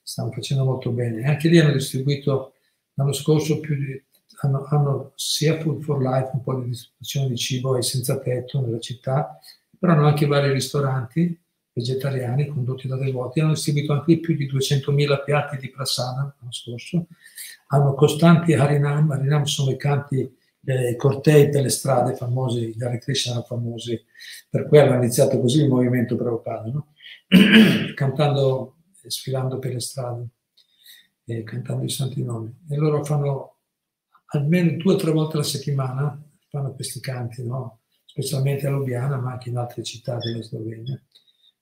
[0.02, 1.24] stanno facendo molto bene.
[1.24, 2.54] Anche lì hanno distribuito
[2.94, 4.05] l'anno scorso più di
[4.38, 8.62] hanno, hanno, sia Food for Life, un po' di distribuzione di cibo ai senza tetto
[8.62, 9.40] nella città,
[9.78, 11.40] però hanno anche vari ristoranti
[11.76, 17.08] vegetariani condotti da devoti, hanno distribuito anche più di 200.000 piatti di prasada l'anno scorso,
[17.68, 23.00] hanno costanti harinam, harinam sono i canti, eh, cortei per le strade famosi, gli Hare
[23.00, 24.02] Krishna famosi,
[24.50, 26.94] per quello ha iniziato così il movimento Prabhupada, no?
[27.94, 30.28] cantando, sfilando per le strade,
[31.26, 32.56] eh, cantando i santi nomi.
[32.70, 33.55] E loro fanno
[34.38, 37.82] almeno due o tre volte alla settimana, fanno questi canti, no?
[38.04, 41.00] specialmente a Lubiana, ma anche in altre città della Slovenia.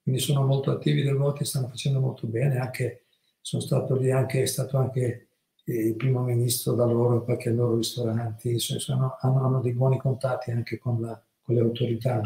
[0.03, 3.05] Quindi sono molto attivi devoti, stanno facendo molto bene, anche,
[3.41, 5.29] sono stato lì anche, è stato anche
[5.65, 10.51] il primo ministro da loro in qualche loro ristoranti, sono, hanno, hanno, dei buoni contatti
[10.51, 12.21] anche con, la, con le autorità,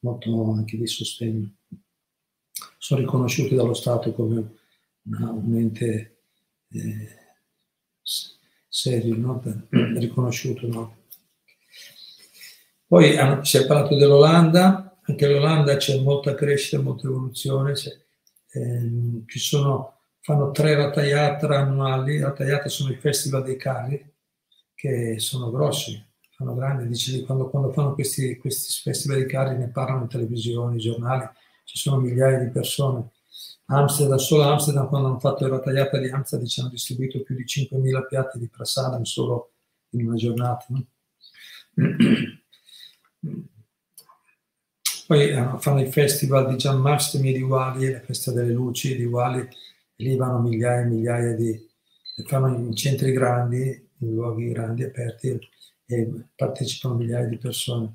[0.00, 1.50] molto anche di sostegno.
[2.78, 4.54] Sono riconosciuti dallo Stato come
[5.02, 6.16] un ente
[6.70, 7.08] eh,
[8.76, 9.42] serio, no?
[9.98, 10.66] riconosciuto.
[10.66, 10.96] No?
[12.86, 17.72] Poi hanno, si è parlato dell'Olanda, anche l'Olanda c'è molta crescita, molta evoluzione,
[18.50, 24.04] ehm, ci sono fanno tre Ratayatra annuali, Ratayatra sono i festival dei carri,
[24.74, 29.68] che sono grossi, sono grandi, dice, quando, quando fanno questi, questi festival dei carri ne
[29.68, 31.26] parlano in televisione, in giornali,
[31.64, 33.10] ci sono migliaia di persone.
[33.68, 37.44] Amsterdam, solo Amsterdam, quando hanno fatto il Ratayatra di Amsterdam, ci hanno distribuito più di
[37.44, 39.52] 5.000 piatti di prasadam solo
[39.90, 40.66] in una giornata.
[40.68, 40.86] No?
[45.06, 49.48] Poi eh, fanno i festival di Giammastami di Wali, la festa delle luci di Wali,
[49.96, 51.68] lì vanno migliaia e migliaia di,
[52.24, 55.38] fanno in centri grandi, in luoghi grandi, aperti,
[55.86, 57.94] e partecipano migliaia di persone.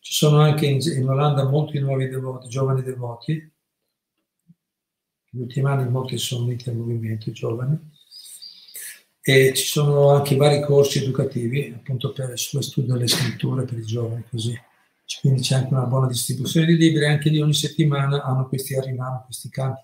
[0.00, 3.49] Ci sono anche in, in Olanda molti nuovi devoti, giovani devoti,
[5.30, 7.78] negli ultimi anni molti sono uniti al movimento, giovani,
[9.22, 13.84] e ci sono anche vari corsi educativi, appunto per, sullo studio delle scritture per i
[13.84, 14.58] giovani, così.
[15.20, 19.24] Quindi c'è anche una buona distribuzione di libri, anche lì ogni settimana hanno questi harinam,
[19.24, 19.82] questi canti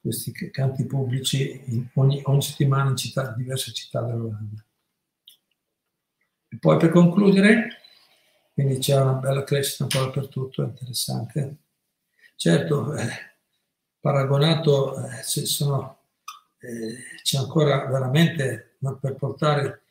[0.00, 1.62] questi canti pubblici
[1.94, 4.64] ogni, ogni, settimana in città, diverse città dell'Olanda.
[6.48, 7.68] E poi per concludere,
[8.54, 11.56] quindi c'è una bella crescita un po' dappertutto, interessante.
[12.34, 13.29] Certo, eh,
[14.00, 15.98] paragonato, eh, sono,
[16.58, 19.82] eh, c'è ancora veramente per portare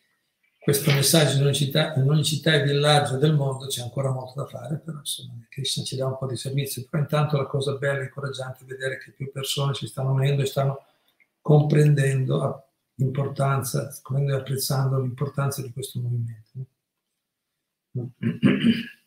[0.58, 4.42] questo messaggio in ogni, città, in ogni città e villaggio del mondo c'è ancora molto
[4.42, 6.86] da fare, però insomma Krishna ci dà un po' di servizio.
[6.90, 10.42] Però intanto la cosa bella e incoraggiante è vedere che più persone si stanno unendo
[10.42, 10.86] e stanno
[11.42, 16.50] comprendendo l'importanza, comprendendo e apprezzando l'importanza di questo movimento.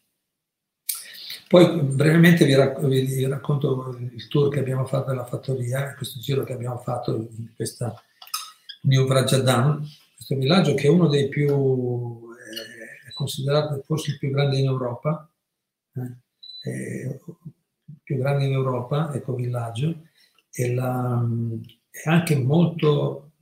[1.52, 6.44] Poi brevemente vi, rac- vi, racconto il tour che abbiamo fatto nella fattoria, questo giro
[6.44, 7.94] che abbiamo fatto in questa
[8.84, 9.84] New Vrajadam,
[10.16, 14.64] questo villaggio che è uno dei più, eh, è considerato forse il più grande in
[14.64, 15.30] Europa,
[16.64, 20.06] eh, il più grande in Europa, ecovillaggio,
[20.50, 21.22] e la,
[21.90, 23.32] è anche molto,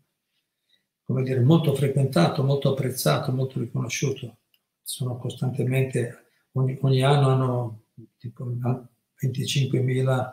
[1.04, 4.38] come dire, molto frequentato, molto apprezzato, molto riconosciuto.
[4.82, 7.80] Sono costantemente, ogni, ogni anno hanno
[8.18, 10.32] tipo 25.000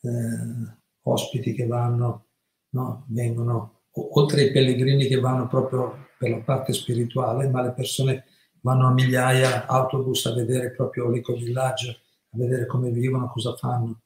[0.00, 2.26] eh, ospiti che vanno,
[2.70, 3.04] no?
[3.08, 8.24] vengono oltre ai pellegrini che vanno proprio per la parte spirituale, ma le persone
[8.60, 14.02] vanno a migliaia autobus a vedere proprio l'ecovillaggio, a vedere come vivono, cosa fanno.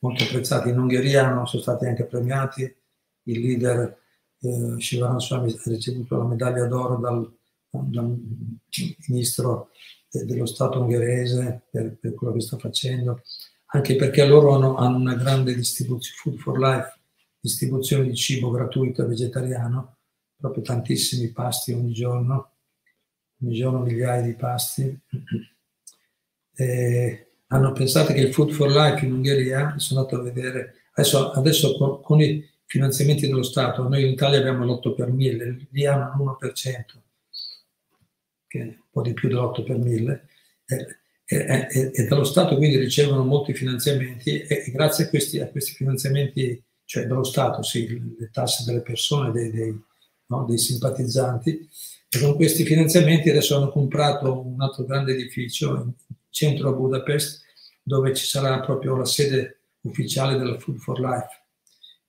[0.00, 0.68] Molto apprezzati.
[0.68, 2.62] In Ungheria sono stati anche premiati,
[3.24, 3.98] il leader
[4.40, 7.36] eh, Shivaran Swami ha ricevuto la medaglia d'oro dal,
[7.70, 8.16] dal
[9.08, 9.70] ministro
[10.10, 13.22] dello Stato ungherese per, per, quello che sta facendo,
[13.66, 16.98] anche perché loro hanno, hanno una grande distribuzione, Food for Life,
[17.40, 19.96] distribuzione di cibo gratuito vegetariano,
[20.36, 22.52] proprio tantissimi pasti ogni giorno,
[23.42, 25.00] ogni giorno migliaia di pasti.
[26.54, 31.30] E hanno pensato che il Food for Life in Ungheria, sono andato a vedere, adesso,
[31.32, 35.86] adesso con, con, i finanziamenti dello Stato, noi in Italia abbiamo l'8 per 1000, lì
[35.86, 36.98] hanno l'1%,
[38.56, 40.28] che è un po' di più dell'8 per 1000,
[40.66, 40.86] e,
[41.24, 45.72] e, e, e dallo Stato quindi ricevono molti finanziamenti e, grazie a questi, a questi
[45.72, 49.76] finanziamenti cioè dallo Stato, sì, le tasse delle persone, dei, dei,
[50.26, 51.68] no, dei simpatizzanti,
[52.08, 55.92] e con questi finanziamenti adesso hanno comprato un altro grande edificio in
[56.30, 57.42] centro a Budapest,
[57.82, 61.42] dove ci sarà proprio la sede ufficiale della Food for Life.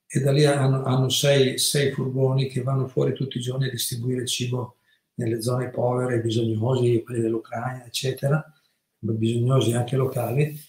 [0.05, 3.71] E da lì hanno, hanno sei, sei furgoni che vanno fuori tutti i giorni a
[3.71, 4.76] distribuire cibo
[5.17, 8.43] nelle zone povere, bisognosi, quelli dell'Ucraina, eccetera,
[8.99, 10.59] bisognosi anche locali,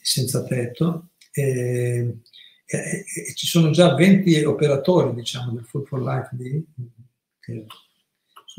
[0.00, 1.10] senza tetto.
[1.32, 2.20] E,
[2.64, 6.64] e, e ci sono già 20 operatori, diciamo, del Food for Life, di,
[7.40, 7.66] che,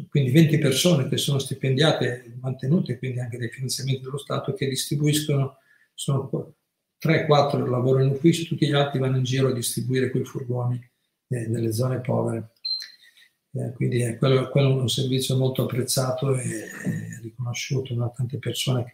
[0.08, 5.58] quindi 20 persone che sono stipendiate, mantenute, quindi anche dai finanziamenti dello Stato, che distribuiscono,
[5.94, 6.56] sono
[7.02, 10.80] 3-4 lavorano in ufficio, tutti gli altri vanno in giro a distribuire quei furgoni
[11.28, 12.52] eh, nelle zone povere.
[13.52, 18.94] Eh, quindi è quello, quello, un servizio molto apprezzato e, e riconosciuto da tante persone.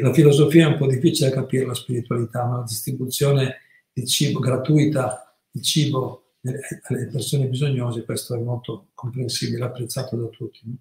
[0.00, 3.56] La filosofia è un po' difficile da capire, la spiritualità, ma la distribuzione
[3.92, 10.60] di cibo gratuita, di cibo alle persone bisognose, questo è molto comprensibile, apprezzato da tutti.
[10.64, 10.76] No?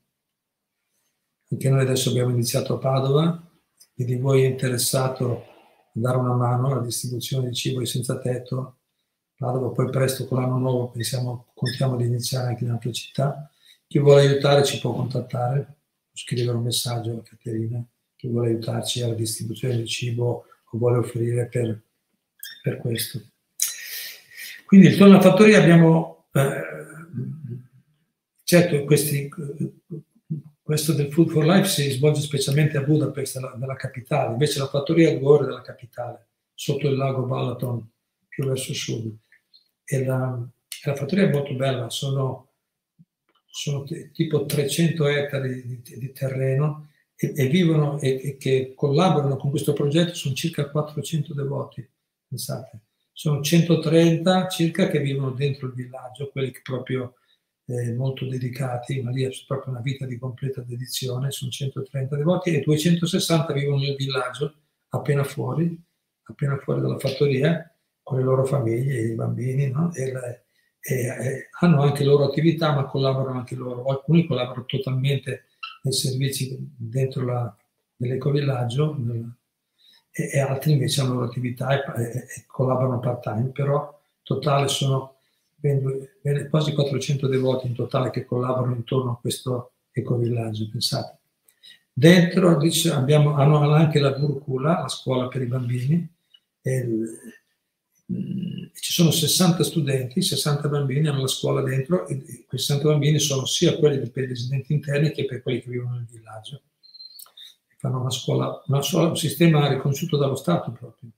[1.51, 3.51] Anche noi adesso abbiamo iniziato a Padova,
[3.95, 8.19] chi di voi è interessato a dare una mano alla distribuzione di cibo ai senza
[8.19, 8.78] tetto,
[9.39, 13.49] Padova poi presto con l'anno nuovo pensiamo, contiamo di iniziare anche in altre città.
[13.87, 15.77] Chi vuole aiutare ci può contattare,
[16.11, 17.81] scrivere un messaggio a Caterina,
[18.17, 21.81] chi vuole aiutarci alla distribuzione di cibo o vuole offrire per,
[22.61, 23.21] per questo.
[24.65, 27.61] Quindi intorno alla fattoria abbiamo, eh,
[28.43, 29.29] certo questi,
[30.61, 35.17] questo del Food for Life si svolge specialmente a Budapest, nella capitale, invece la fattoria
[35.17, 37.89] Gore della capitale, sotto il lago Balaton,
[38.27, 39.15] più verso sud
[39.91, 40.47] e la,
[40.85, 42.51] la fattoria è molto bella, sono,
[43.47, 49.35] sono t- tipo 300 ettari di, di terreno e, e vivono e, e, che collaborano
[49.37, 51.87] con questo progetto sono circa 400 devoti,
[52.27, 52.81] pensate.
[53.11, 57.15] Sono 130 circa che vivono dentro il villaggio, quelli che proprio
[57.65, 62.55] eh, molto dedicati, ma lì è proprio una vita di completa dedizione, sono 130 devoti
[62.55, 64.53] e 260 vivono nel villaggio
[64.89, 65.75] appena fuori,
[66.25, 67.73] appena fuori dalla fattoria
[68.09, 69.93] con le loro famiglie, i bambini, no?
[69.93, 70.11] e,
[70.81, 73.83] e, hanno anche loro attività, ma collaborano anche loro.
[73.85, 75.45] Alcuni collaborano totalmente
[75.83, 77.55] nei servizi dentro la,
[77.97, 78.97] l'ecovillaggio
[80.09, 85.17] e, e, altri invece hanno loro attività e, e collaborano part-time, però totale sono
[86.49, 91.17] quasi 400 devoti in totale che collaborano intorno a questo ecovillaggio, pensate.
[91.93, 96.09] Dentro dice, abbiamo, hanno anche la Gurukula, la scuola per i bambini,
[96.61, 96.87] e
[98.09, 103.45] ci sono 60 studenti, 60 bambini hanno la scuola dentro e quei 60 bambini sono
[103.45, 106.61] sia quelli per i residenti interni che per quelli che vivono nel villaggio.
[107.77, 111.11] Fanno una scuola, una scuola, un sistema riconosciuto dallo Stato proprio,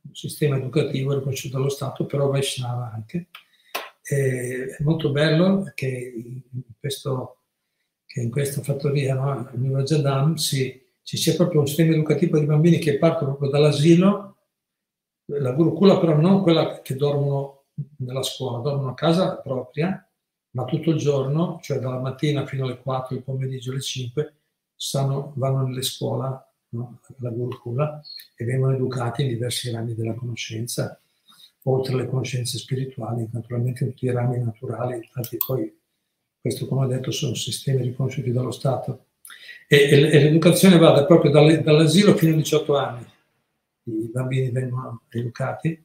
[0.00, 3.28] un sistema educativo riconosciuto dallo Stato, però Vaishnava anche.
[4.02, 7.42] E è molto bello che in, questo,
[8.06, 12.78] che in questa fattoria, no, a Nurajadam, ci sia proprio un sistema educativo di bambini
[12.78, 14.23] che partono proprio dall'asilo
[15.26, 17.64] la gurukula però non quella che dormono
[17.98, 20.06] nella scuola, dormono a casa propria,
[20.50, 24.34] ma tutto il giorno, cioè dalla mattina fino alle 4, il pomeriggio alle 5,
[24.74, 27.00] stanno, vanno nelle scuole, no?
[27.18, 28.00] la gurukula,
[28.36, 31.00] e vengono educati in diversi rami della conoscenza,
[31.64, 35.76] oltre alle conoscenze spirituali, naturalmente tutti i rami naturali, infatti poi,
[36.40, 39.06] questo come ho detto, sono sistemi riconosciuti dallo Stato.
[39.66, 43.12] E, e, l'educazione va proprio dall'asilo fino a 18 anni
[43.84, 45.82] i bambini vengono educati.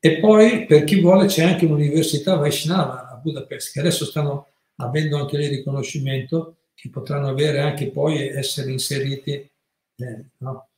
[0.00, 5.18] E poi per chi vuole c'è anche un'università Vaishnava a Budapest, che adesso stanno avendo
[5.18, 9.32] anche lì riconoscimento, che potranno avere anche poi essere inseriti.
[9.32, 10.68] Eh, no?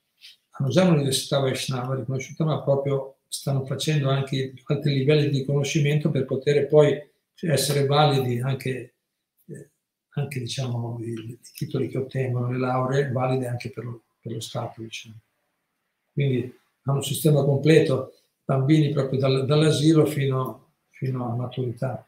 [0.52, 6.24] Hanno già un'università Vaishnava riconosciuta, ma proprio stanno facendo anche altri livelli di riconoscimento per
[6.24, 6.98] poter poi
[7.42, 8.94] essere validi anche,
[9.46, 9.70] eh,
[10.14, 14.40] anche diciamo, i, i, titoli che ottengono, le lauree valide anche per lo, per lo
[14.40, 14.80] Stato.
[14.82, 15.20] Diciamo
[16.20, 16.54] quindi
[16.84, 18.12] ha un sistema completo,
[18.44, 22.06] bambini proprio dal, dall'asilo fino, fino a maturità.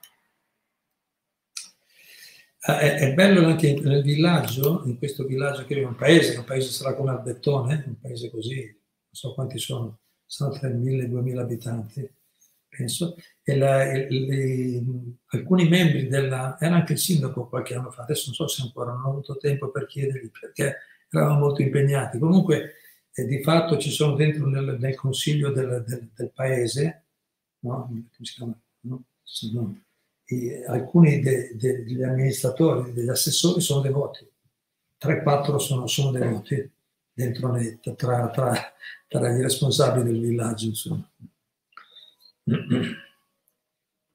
[2.64, 6.44] Eh, è, è, bello anche nel villaggio, in questo villaggio che è un paese, un
[6.44, 12.10] paese sarà come Albettone, un paese così, non so quanti sono, sono 3.000-2.000 abitanti,
[12.68, 14.82] penso, e la, e, le,
[15.28, 18.92] alcuni membri della, era anche il sindaco qualche anno fa, adesso non so se ancora
[18.92, 20.76] non ho avuto tempo per chiedergli perché
[21.08, 22.74] eravamo molto impegnati, comunque
[23.14, 27.04] e di fatto ci sono dentro nel, nel consiglio del, del, del paese,
[27.60, 27.90] no?
[28.80, 29.04] no?
[29.22, 29.82] Sono,
[30.66, 34.26] alcuni de, de, degli amministratori, degli assessori sono devoti,
[35.00, 36.70] 3-4 sono, sono devoti
[37.12, 37.54] dentro
[37.96, 38.54] tra, tra,
[39.08, 40.66] tra, i responsabili del villaggio.
[40.66, 41.10] Insomma.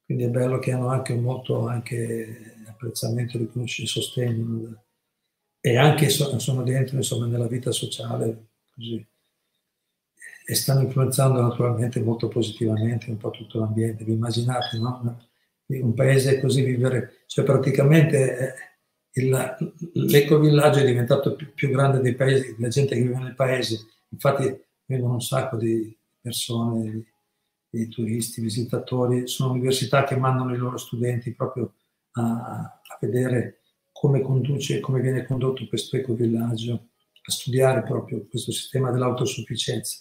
[0.04, 4.82] Quindi è bello che hanno anche molto anche apprezzamento, riconoscimento, sostegno
[5.60, 8.47] e anche sono dentro insomma, nella vita sociale
[8.78, 9.06] così.
[10.46, 14.04] E stanno influenzando naturalmente molto positivamente un po' tutto l'ambiente.
[14.04, 15.26] Vi immaginate, no?
[15.66, 18.54] Un paese così vivere, cioè praticamente eh,
[19.20, 19.56] il,
[19.92, 23.86] l'ecovillaggio è diventato più, più grande dei paesi, la gente che vive nel paese.
[24.08, 27.06] Infatti vengono un sacco di persone, di,
[27.68, 31.74] di turisti, visitatori, sono università che mandano i loro studenti proprio
[32.12, 33.60] a, a vedere
[33.92, 36.88] come conduce, come viene condotto questo ecovillaggio
[37.28, 39.98] a studiare proprio questo sistema dell'autosufficienza.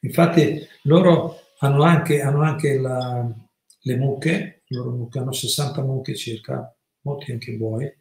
[0.00, 3.30] Infatti loro hanno anche, hanno anche la,
[3.80, 7.94] le mucche, mucche hanno 60 mucche circa, molti anche buoi,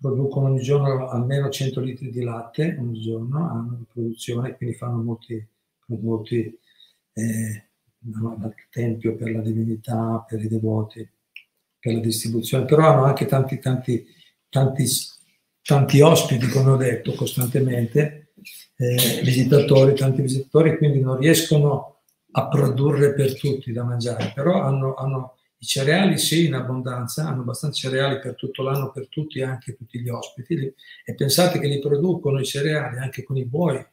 [0.00, 5.02] producono ogni giorno almeno 100 litri di latte ogni giorno, hanno di produzione, quindi fanno
[5.02, 5.48] molti,
[5.86, 6.58] molti
[7.14, 7.68] eh,
[7.98, 11.08] dal tempio per la divinità, per i devoti,
[11.78, 14.04] per la distribuzione, però hanno anche tanti, tanti,
[14.48, 14.84] tanti,
[15.62, 18.32] tanti ospiti, come ho detto, costantemente,
[18.76, 22.02] eh, visitatori, tanti visitatori, quindi non riescono
[22.32, 27.42] a produrre per tutti da mangiare, però hanno, hanno i cereali sì in abbondanza, hanno
[27.42, 31.78] abbastanza cereali per tutto l'anno, per tutti, anche tutti gli ospiti, e pensate che li
[31.78, 33.84] producono i cereali anche con i buoi,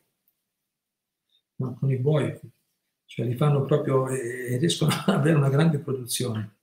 [1.57, 2.39] no, con i buoi,
[3.05, 6.58] cioè li fanno proprio e, riescono ad avere una grande produzione.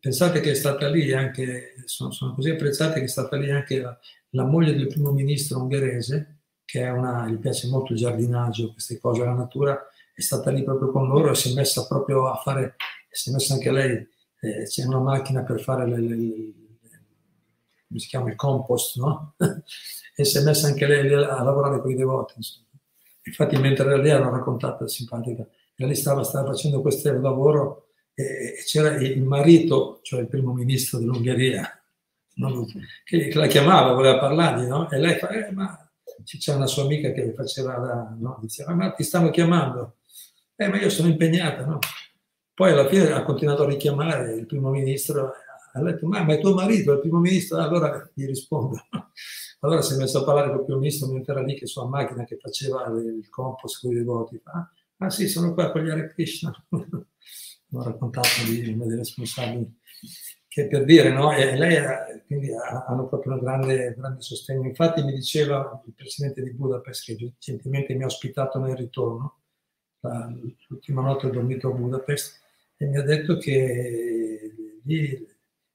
[0.00, 3.80] Pensate che è stata lì anche, sono, sono così apprezzate che è stata lì anche
[3.80, 3.96] la,
[4.30, 8.98] la, moglie del primo ministro ungherese, che è una, gli piace molto il giardinaggio, queste
[8.98, 9.78] cose, la natura,
[10.14, 12.76] è stata lì proprio con loro e si è messa proprio a fare,
[13.10, 14.08] si è messa anche lei,
[14.40, 16.52] eh, c'è una macchina per fare le, le, le,
[17.86, 19.34] come si chiama, il compost, no?
[20.16, 22.34] e si è messa anche lei a lavorare con i devoti.
[22.36, 22.66] Insomma.
[23.22, 27.83] Infatti, mentre lei era raccontata simpatica, lei stava, stava facendo questo lavoro
[28.14, 31.68] e c'era il marito, cioè il primo ministro dell'Ungheria,
[32.34, 32.66] no?
[33.04, 34.88] che, la chiamava, voleva parlargli, no?
[34.88, 35.78] E lei fa, eh, ma
[36.24, 38.38] c'è una sua amica che faceva la, no?
[38.40, 39.96] diceva, ma ti stanno chiamando.
[40.56, 41.78] Eh, ma io sono impegnata, no?
[42.54, 45.32] Poi alla fine ha continuato a richiamare il primo ministro,
[45.72, 47.58] ha detto, ma, ma è tuo marito, è il primo ministro?
[47.58, 48.78] Allora gli rispondo.
[49.64, 51.88] Allora si è messo a parlare con il primo ministro mentre era lì che sua
[51.88, 54.38] macchina che faceva il compost con i devoti.
[54.44, 56.52] Ah, ah sì, sono qua con gli Hare Krishna.
[57.74, 59.80] Ho raccontato di uno dei responsabili.
[60.46, 61.32] Che per dire, no?
[61.32, 62.50] E lei ha, quindi
[62.86, 64.68] hanno proprio un grande, grande sostegno.
[64.68, 69.40] Infatti mi diceva il presidente di Budapest, che recentemente mi ha ospitato nel ritorno,
[70.68, 72.40] l'ultima notte ho dormito a Budapest,
[72.76, 74.52] e mi ha detto che
[74.84, 75.26] lì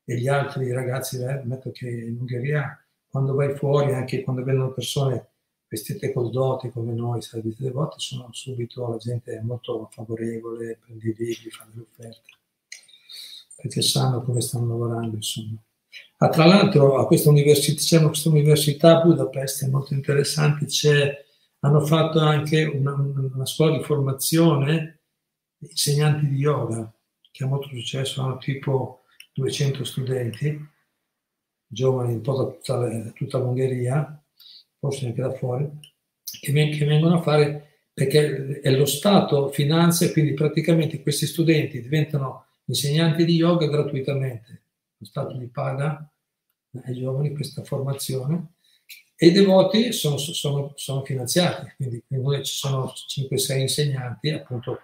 [0.06, 4.72] e gli altri ragazzi, eh, ammetto che in Ungheria quando vai fuori, anche quando vedono
[4.72, 5.30] persone
[5.70, 11.10] vestite col doti come noi, servite devoti, sono subito la gente è molto favorevole, prendi
[11.10, 12.22] i libri, fanno le offerte,
[13.56, 15.58] perché sanno come stanno lavorando, insomma.
[16.18, 20.66] Ah, tra l'altro a questa università, c'è questa università a Budapest, è molto interessante,
[21.60, 25.02] hanno fatto anche una, una, scuola di formazione
[25.60, 26.92] insegnanti di yoga,
[27.32, 29.04] che ha molto successo, hanno tipo
[29.34, 30.60] 200 studenti,
[31.68, 34.24] giovani un po' da tutta, tutta l'Ungheria,
[34.80, 35.70] forse anche da fuori,
[36.24, 43.26] che, vengono a fare perché è lo Stato finanzia quindi praticamente questi studenti diventano insegnanti
[43.26, 44.62] di yoga gratuitamente.
[44.98, 46.10] Lo Stato li paga
[46.84, 48.54] ai giovani questa formazione
[49.16, 54.80] e i devoti sono, sono, sono finanziati, quindi, quindi ci sono 5-6 insegnanti, appunto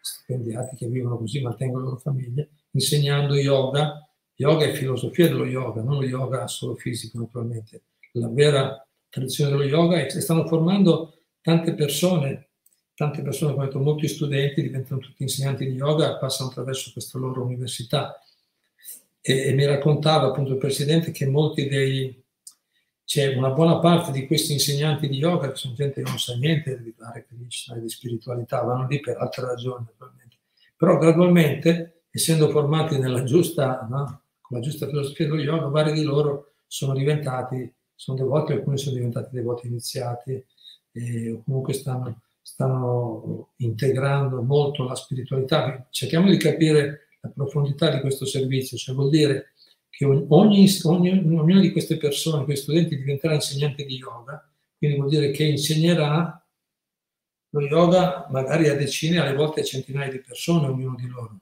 [0.00, 4.06] stipendiati che vivono così, mantengono le loro famiglie, insegnando yoga
[4.42, 7.82] Yoga è filosofia dello yoga, non lo yoga solo fisico naturalmente.
[8.12, 12.48] La vera tradizione dello yoga che stanno formando tante persone,
[12.94, 17.44] tante persone, come detto, molti studenti diventano tutti insegnanti di yoga, passano attraverso questa loro
[17.44, 18.18] università.
[19.20, 22.24] E, e mi raccontava appunto il presidente che molti dei,
[23.04, 26.34] c'è una buona parte di questi insegnanti di yoga, che sono gente che non sa
[26.36, 30.36] niente di Hare Krishna e di spiritualità, vanno lì per altre ragioni naturalmente.
[30.74, 36.54] Però gradualmente, essendo formati nella giusta no, la giusta filosofia dello yoga, vari di loro
[36.66, 37.70] sono diventati,
[38.02, 40.44] sono devoti, alcuni sono diventati devoti iniziati,
[40.90, 45.86] e comunque stanno, stanno integrando molto la spiritualità.
[45.88, 49.52] Cerchiamo di capire la profondità di questo servizio, cioè vuol dire
[49.88, 55.08] che ogni, ogni, ognuna di queste persone, questi studenti diventerà insegnante di yoga, quindi vuol
[55.08, 56.44] dire che insegnerà
[57.50, 61.38] lo yoga magari a decine, alle volte a centinaia di persone, ognuno di loro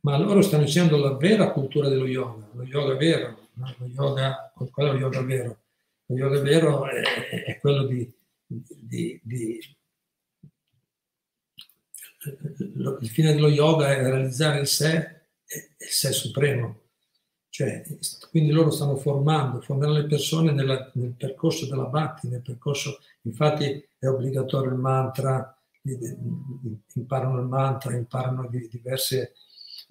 [0.00, 3.74] ma loro stanno insegnando la vera cultura dello yoga, lo yoga vero, no?
[3.78, 5.58] lo yoga, qual è lo yoga vero?
[6.06, 7.00] Lo yoga vero è,
[7.44, 8.10] è quello di,
[8.46, 9.58] di, di,
[13.00, 14.96] il fine dello yoga è realizzare il sé
[15.46, 16.80] e il sé supremo.
[17.48, 17.84] Cioè,
[18.30, 23.82] quindi loro stanno formando, formano le persone nella, nel percorso della bhakti, nel percorso, infatti
[23.98, 25.58] è obbligatorio il mantra,
[26.94, 29.36] imparano il mantra, imparano diverse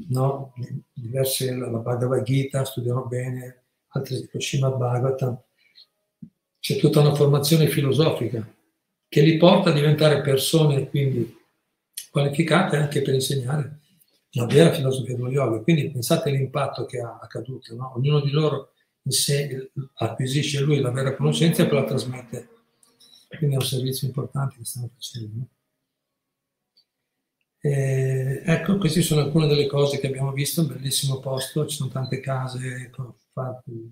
[0.09, 0.53] no?
[0.93, 5.41] diverse, la, Bhagavad Gita, studiano bene, altri lo Srimad Bhagavatam.
[6.59, 8.47] C'è tutta una formazione filosofica
[9.07, 11.37] che li porta a diventare persone quindi
[12.09, 13.79] qualificate anche per insegnare
[14.31, 15.61] la vera filosofia dello yoga.
[15.61, 17.93] Quindi pensate all'impatto che ha accaduto, no?
[17.95, 18.71] ognuno di loro
[19.95, 22.49] acquisisce lui la vera conoscenza e poi la trasmette.
[23.37, 25.29] Quindi è un servizio importante che stanno facendo.
[25.35, 25.47] No?
[27.65, 31.89] Eh, ecco, queste sono alcune delle cose che abbiamo visto, un bellissimo posto, ci sono
[31.89, 33.15] tante case, ecco,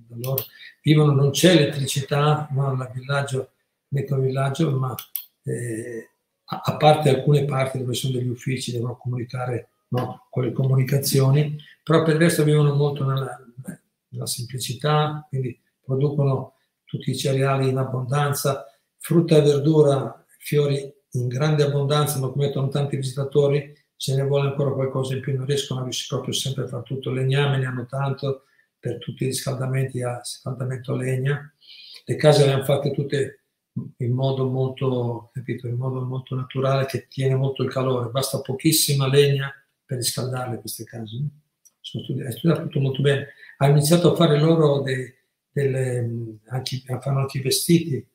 [0.10, 0.44] loro,
[0.84, 3.54] vivono, non c'è elettricità, no, il villaggio,
[3.88, 4.94] l'ecovillaggio, ma
[5.46, 6.08] eh,
[6.44, 12.04] a parte alcune parti dove sono degli uffici, devono comunicare no, con le comunicazioni, però
[12.04, 13.44] per il resto vivono molto nella,
[14.10, 18.68] nella semplicità, quindi producono tutti i cereali in abbondanza,
[19.00, 24.50] frutta e verdura, fiori in grande abbondanza, ma come mettono tanti visitatori, ce ne vuole
[24.50, 27.12] ancora qualcosa in più, non riescono a riuscire proprio sempre a fare tutto.
[27.12, 28.44] Legname ne hanno tanto
[28.80, 31.54] per tutti i riscaldamenti a riscaldamento legna.
[32.06, 33.44] Le case le hanno fatte tutte
[33.98, 39.08] in modo molto, capito, in modo molto naturale che tiene molto il calore, basta pochissima
[39.08, 39.52] legna
[39.86, 41.18] per riscaldarle queste case.
[41.80, 43.28] Sono hai studiato tutto molto bene.
[43.58, 45.14] Ha iniziato a fare loro dei,
[45.52, 48.06] delle, anche, fanno anche i vestiti,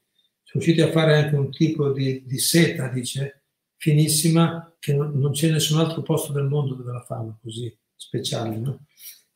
[0.49, 3.43] sono riusciti a fare anche un tipo di, di seta, dice,
[3.77, 8.57] finissima, che non, non, c'è nessun altro posto del mondo dove la fanno così, speciale.
[8.57, 8.87] No?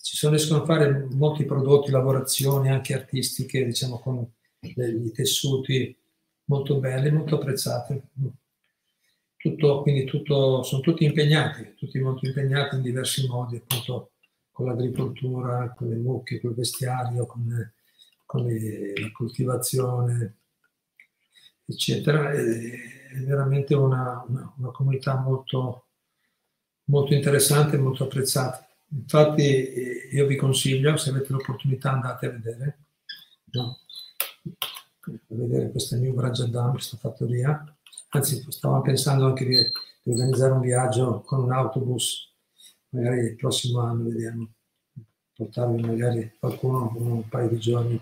[0.00, 4.26] Ci sono, riescono a fare molti prodotti, lavorazioni anche artistiche, diciamo, con
[4.60, 5.94] i tessuti
[6.44, 8.04] molto belle, molto apprezzate.
[9.36, 14.12] Tutto, quindi tutto, sono tutti impegnati, tutti molto impegnati in diversi modi, appunto
[14.50, 17.72] con l'agricoltura, con le mucche, con il vestiario, con,
[18.24, 20.36] con le, la coltivazione,
[21.66, 22.30] eccetera.
[22.30, 22.36] È,
[23.12, 25.88] è veramente una, una, una, comunità molto,
[26.84, 28.66] molto interessante e molto apprezzata.
[28.88, 29.42] Infatti
[30.12, 32.78] io vi consiglio, se avete l'opportunità andate a vedere,
[33.52, 33.78] no?
[34.44, 37.64] a vedere questa New Brajadam, questa fattoria.
[38.10, 39.54] Anzi, stavamo pensando anche di,
[40.02, 42.30] di, organizzare un viaggio con un autobus,
[42.90, 44.52] magari il prossimo anno, vediamo,
[45.34, 48.00] portarvi magari qualcuno un paio di giorni.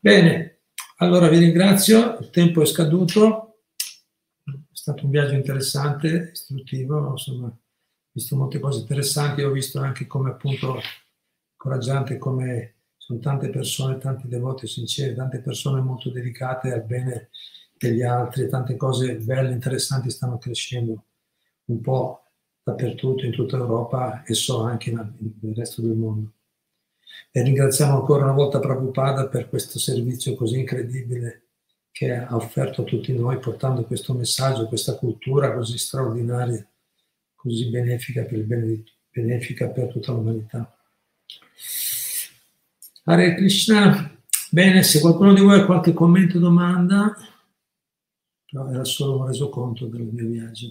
[0.00, 0.61] Bene,
[1.02, 3.64] allora vi ringrazio, il tempo è scaduto,
[4.44, 7.58] è stato un viaggio interessante, istruttivo, insomma, ho
[8.12, 10.80] visto molte cose interessanti, ho visto anche come appunto
[11.54, 17.30] incoraggiante come sono tante persone, tanti devoti sinceri, tante persone molto dedicate al bene
[17.76, 21.06] degli altri, tante cose belle, interessanti stanno crescendo
[21.64, 22.22] un po'
[22.62, 26.32] dappertutto, in tutta Europa e so anche nel resto del mondo.
[27.30, 31.46] E ringraziamo ancora una volta Prabhupada per questo servizio così incredibile
[31.90, 36.66] che ha offerto a tutti noi, portando questo messaggio, questa cultura così straordinaria,
[37.34, 40.74] così benefica per, bene, benefica per tutta l'umanità.
[43.04, 44.16] Hare Krishna.
[44.50, 47.14] Bene, se qualcuno di voi ha qualche commento o domanda,
[48.50, 50.68] però era solo un resoconto del mio viaggio.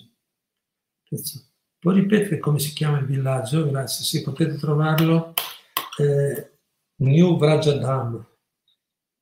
[1.79, 3.69] Puoi ripetere come si chiama il villaggio?
[3.69, 4.05] Grazie.
[4.05, 5.33] Sì, potete trovarlo.
[6.01, 6.51] Eh,
[6.95, 8.25] New Vrajadam.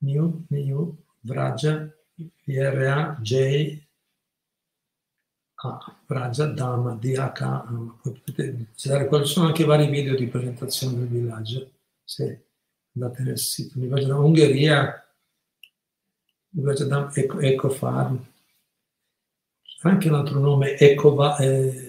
[0.02, 3.88] New, New Vraja, V-R-A-J
[5.62, 7.98] A, Vrajadam, D-H-A.
[8.02, 11.72] Potete iniziare, quali sono anche vari video di presentazione del villaggio.
[12.04, 12.48] Sì
[12.94, 15.08] andate nel sito, mi faccio da Ungheria,
[16.64, 18.26] faccio da Eco, Ecofarm,
[19.82, 21.88] anche un altro nome, Ecova, eh,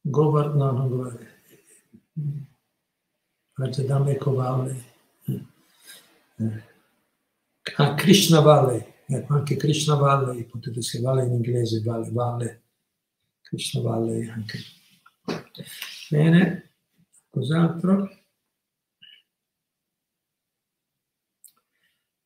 [0.00, 1.30] Govar, no, non Govar,
[3.62, 4.84] Rajadam Eco Valley,
[7.76, 12.62] ah, Krishna Valley, ecco, anche Krishna Valley, potete scrivere in inglese, Valle, Valle,
[13.42, 14.58] Krishna Valley anche.
[16.10, 16.70] Bene,
[17.30, 18.10] cos'altro?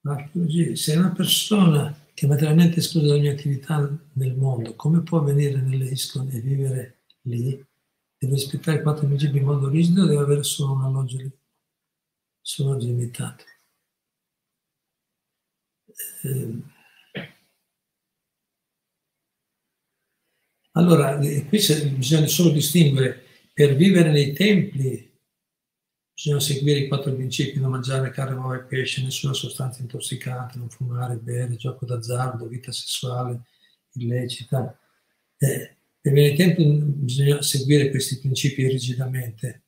[0.05, 5.61] Archeologia, se una persona che materialmente esclusa da ogni attività nel mondo, come può venire
[5.61, 7.62] nelle ISCON e vivere lì?
[8.18, 11.18] Deve rispettare i quattro principi in modo rigido deve avere solo un alloggio,
[12.40, 13.44] solo limitato?
[16.24, 16.62] Eh,
[20.72, 21.58] allora, qui
[21.96, 25.14] bisogna solo distinguere per vivere nei templi
[26.16, 30.70] Bisogna seguire i quattro principi, non mangiare carne, uova e pesce, nessuna sostanza intossicante, non
[30.70, 33.42] fumare, bere, gioco d'azzardo, vita sessuale
[33.92, 34.78] illecita.
[35.36, 35.76] Eh,
[36.12, 39.62] bene tempo bisogna seguire questi principi rigidamente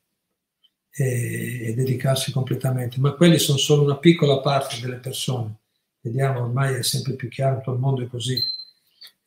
[0.90, 5.60] e, e dedicarsi completamente, ma quelli sono solo una piccola parte delle persone.
[6.00, 8.38] Vediamo, ormai è sempre più chiaro, tutto il mondo è così.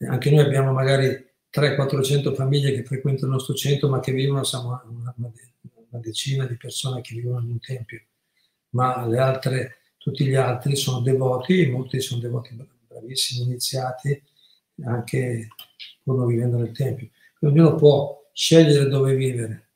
[0.07, 1.07] Anche noi abbiamo magari
[1.53, 6.55] 300-400 famiglie che frequentano il nostro centro, ma che vivono siamo una, una decina di
[6.55, 8.01] persone che vivono in un tempio,
[8.69, 12.57] ma le altre, tutti gli altri sono devoti, molti sono devoti
[12.87, 14.21] bravissimi, iniziati,
[14.83, 15.49] anche
[16.03, 17.09] pur non vivendo nel tempio.
[17.41, 19.69] ognuno può scegliere dove vivere.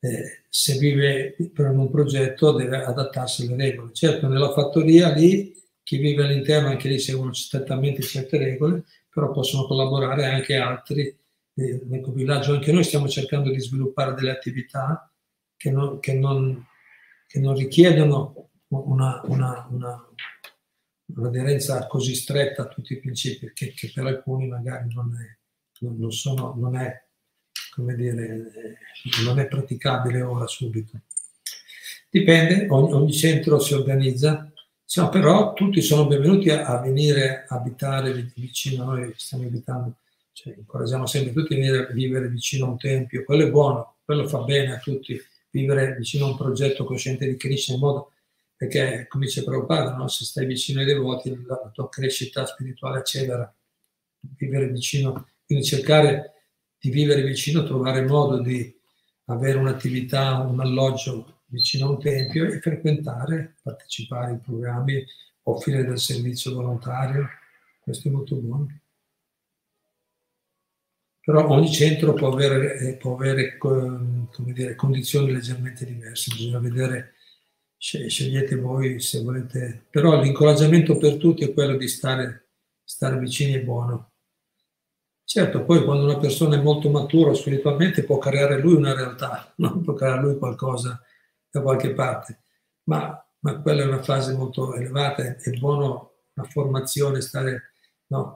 [0.00, 3.92] Eh, se vive per un progetto deve adattarsi alle regole.
[3.92, 9.66] Certo, nella fattoria lì chi vive all'interno anche lì seguono strettamente certe regole, però possono
[9.66, 11.16] collaborare anche altri
[11.54, 15.10] l'ecovillaggio, anche noi stiamo cercando di sviluppare delle attività
[15.56, 16.64] che non, che non,
[17.26, 20.08] che non richiedono una, una, una,
[21.16, 25.37] un'aderenza così stretta a tutti i principi, che, che per alcuni magari non è,
[25.80, 27.04] non sono, non è,
[27.94, 28.50] dire,
[29.24, 31.00] non è praticabile ora subito.
[32.10, 34.50] Dipende, ogni, ogni centro si organizza,
[34.84, 39.96] diciamo, però tutti sono benvenuti a, a, venire a abitare vicino a noi, stiamo invitando,
[40.32, 43.96] cioè, incoraggiamo sempre tutti a venire a vivere vicino a un tempio, quello è buono,
[44.04, 45.20] quello fa bene a tutti,
[45.50, 48.12] vivere vicino a un progetto cosciente di Krishna in modo
[48.58, 50.08] perché come dice Prabhupada, no?
[50.08, 53.54] se stai vicino ai devoti la tua crescita spirituale accelera,
[54.36, 56.34] vivere vicino, quindi cercare
[56.78, 58.70] di vivere vicino, trovare modo di
[59.24, 65.02] avere un'attività, un alloggio vicino a un tempio e frequentare, partecipare ai programmi,
[65.44, 67.26] offrire del servizio volontario,
[67.80, 68.78] questo è molto buono.
[71.22, 73.56] Però ogni centro può avere, eh, può avere
[74.52, 77.14] dire, condizioni leggermente diverse, bisogna vedere
[77.78, 82.48] scegliete voi se volete, però l'incoraggiamento per tutti è quello di stare,
[82.84, 84.07] stare vicini e buono.
[85.30, 89.82] Certo, poi quando una persona è molto matura spiritualmente può creare lui una realtà, non
[89.82, 90.98] può creare lui qualcosa
[91.50, 92.44] da qualche parte,
[92.84, 97.72] ma, ma quella è una fase molto elevata, è buono la formazione, stare,
[98.06, 98.32] no,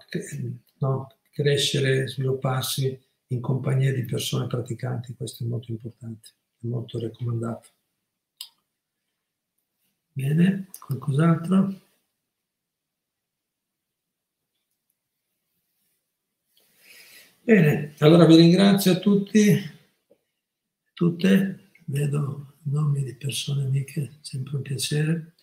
[0.80, 6.28] no, crescere, svilupparsi in compagnia di persone praticanti, questo è molto importante,
[6.61, 7.70] è molto raccomandato.
[10.14, 11.74] Bene, qualcos'altro?
[17.45, 19.61] Bene, allora vi ringrazio a tutti,
[20.93, 25.34] tutte, vedo nomi di persone amiche, sempre un piacere.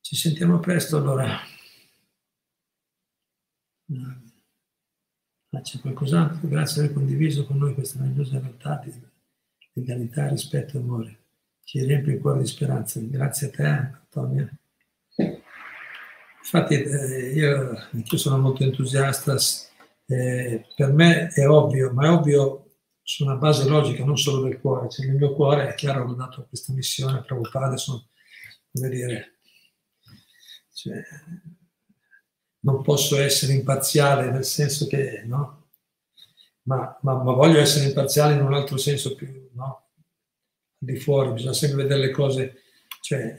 [0.00, 1.38] Ci sentiamo presto allora.
[5.50, 6.48] Ah, c'è qualcos'altro?
[6.48, 8.92] Grazie per aver condiviso con noi questa meravigliosa realtà di
[9.74, 11.18] legalità, rispetto e amore
[11.68, 12.98] ci riempie il cuore di speranza.
[12.98, 14.48] Grazie a te, Antonio.
[16.40, 19.36] Infatti, eh, io, sono molto entusiasta.
[20.06, 24.60] Eh, per me è ovvio, ma è ovvio su una base logica, non solo del
[24.60, 24.88] cuore.
[24.88, 28.08] Cioè, nel mio cuore è chiaro, ho dato questa missione a Prabhupada, sono,
[28.72, 29.38] come dire,
[30.72, 31.02] cioè,
[32.60, 35.70] non posso essere imparziale nel senso che, no?
[36.62, 39.88] Ma, ma, ma voglio essere imparziale in un altro senso più, no?
[40.78, 42.62] di fuori, bisogna sempre vedere le cose,
[43.00, 43.36] cioè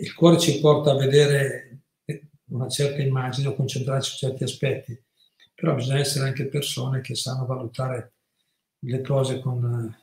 [0.00, 1.65] il cuore ci porta a vedere
[2.48, 5.00] una certa immagine o concentrarci su certi aspetti,
[5.54, 8.12] però bisogna essere anche persone che sanno valutare
[8.80, 9.96] le cose con,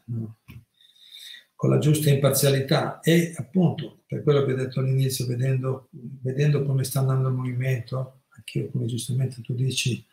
[1.55, 6.83] con la giusta imparzialità e appunto per quello che ho detto all'inizio, vedendo, vedendo come
[6.83, 10.05] sta andando il movimento, anche io come giustamente tu dici,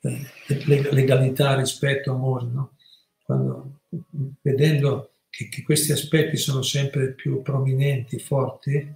[0.00, 0.26] eh,
[0.90, 2.76] legalità, rispetto, amore, no?
[3.22, 3.80] Quando,
[4.40, 8.94] vedendo che, che, questi aspetti sono sempre più prominenti, forti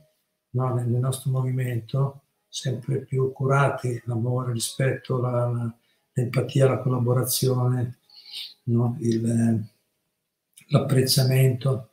[0.50, 0.74] no?
[0.74, 5.74] nel, nel, nostro movimento, sempre più curati, l'amore, il rispetto, la, la,
[6.12, 7.98] l'empatia, la collaborazione,
[8.64, 8.96] no?
[9.00, 9.64] il,
[10.68, 11.90] l'apprezzamento,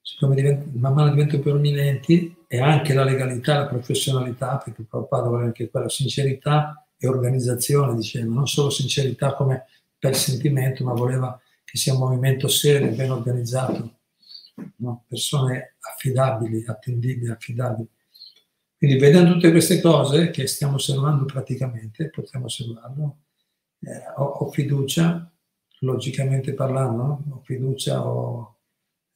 [0.00, 5.28] siccome diventa, man mano diventano più prominenti, e anche la legalità, la professionalità, perché Prabhupada
[5.28, 9.66] vuole anche quella sincerità e organizzazione, diceva, non solo sincerità come
[9.96, 13.98] per sentimento, ma voleva che sia un movimento serio, ben organizzato,
[14.76, 15.04] no?
[15.06, 17.88] persone affidabili, attendibili, affidabili.
[18.80, 23.18] Quindi vedendo tutte queste cose che stiamo osservando praticamente, potremmo osservarlo,
[23.80, 25.30] eh, ho, ho, fiducia,
[25.80, 28.60] logicamente parlando, ho fiducia, ho,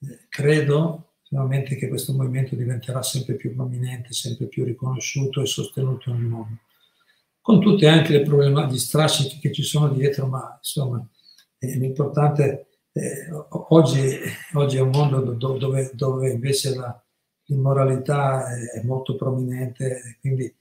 [0.00, 6.12] eh, credo finalmente che questo movimento diventerà sempre più prominente, sempre più riconosciuto e sostenuto
[6.12, 6.58] nel mondo.
[7.40, 11.08] Con tutte anche le problematiche, gli strascichi che ci sono dietro, ma insomma
[11.58, 13.30] l'importante, eh,
[13.70, 14.18] oggi,
[14.52, 15.20] oggi, è un mondo
[15.56, 17.03] dove, dove invece la,
[17.46, 20.52] l'immoralità è molto prominente, quindi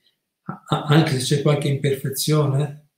[0.68, 2.88] anche se c'è qualche imperfezione,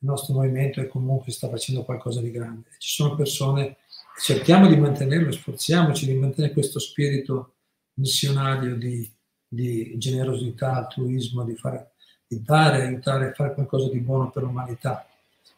[0.00, 2.70] il nostro movimento è comunque sta facendo qualcosa di grande.
[2.78, 3.78] Ci sono persone,
[4.20, 7.54] cerchiamo di mantenerlo, sforziamoci di mantenere questo spirito
[7.94, 9.08] missionario di,
[9.46, 11.92] di generosità, altruismo, di, fare,
[12.26, 15.06] di dare, aiutare fare qualcosa di buono per l'umanità,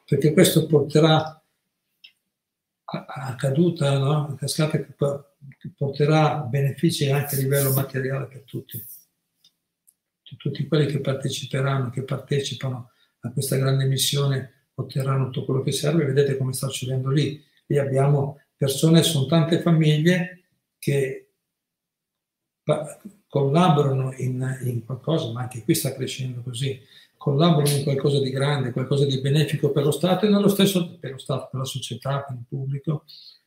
[0.06, 1.34] perché questo porterà
[2.84, 4.34] a caduta, no?
[4.38, 4.78] cascata
[5.76, 8.82] porterà benefici anche a livello materiale per tutti.
[10.36, 16.04] Tutti quelli che parteciperanno, che partecipano a questa grande missione otterranno tutto quello che serve.
[16.04, 17.42] Vedete come sta succedendo lì.
[17.66, 20.44] Lì abbiamo persone, sono tante famiglie
[20.78, 21.32] che
[23.26, 26.80] collaborano in, in qualcosa, ma anche qui sta crescendo così.
[27.16, 31.10] collaborano in qualcosa di grande, qualcosa di benefico per lo Stato e nello stesso per
[31.12, 33.04] lo Stato, per la società, per il pubblico,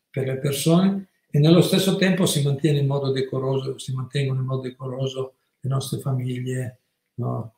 [0.09, 4.45] per le persone e nello stesso tempo si mantiene in modo decoroso, si mantengono in
[4.45, 6.81] modo decoroso le nostre famiglie,
[7.15, 7.55] no?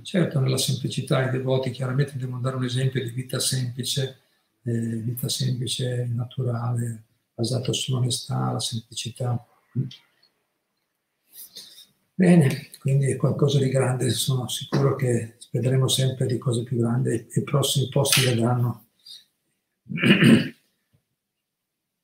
[0.00, 4.20] certo nella semplicità i devoti chiaramente devono dare un esempio di vita semplice,
[4.62, 7.02] eh, vita semplice, naturale,
[7.34, 9.46] basata sull'onestà, la semplicità.
[12.14, 17.10] Bene, quindi è qualcosa di grande, sono sicuro che vedremo sempre di cose più grandi
[17.10, 18.86] e i prossimi posti vedranno.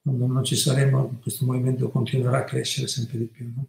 [0.02, 3.52] Quando non ci saremo, questo movimento continuerà a crescere sempre di più.
[3.54, 3.68] No?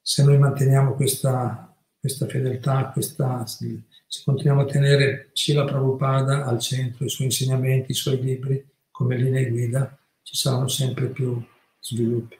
[0.00, 3.84] Se noi manteniamo questa, questa fedeltà, questa, se
[4.24, 9.50] continuiamo a tenere Sila Prabhupada al centro, i suoi insegnamenti, i suoi libri come linee
[9.50, 11.38] guida, ci saranno sempre più
[11.78, 12.36] sviluppi.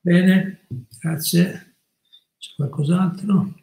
[0.00, 0.66] Bene,
[1.00, 1.76] grazie.
[2.36, 3.54] C'è qualcos'altro?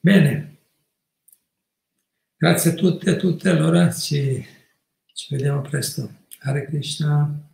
[0.00, 0.55] Bene,
[2.36, 4.44] grazie a tutti e a tutte, allora ci,
[5.12, 6.24] ci vediamo presto.
[6.40, 7.42] Hare Krishna.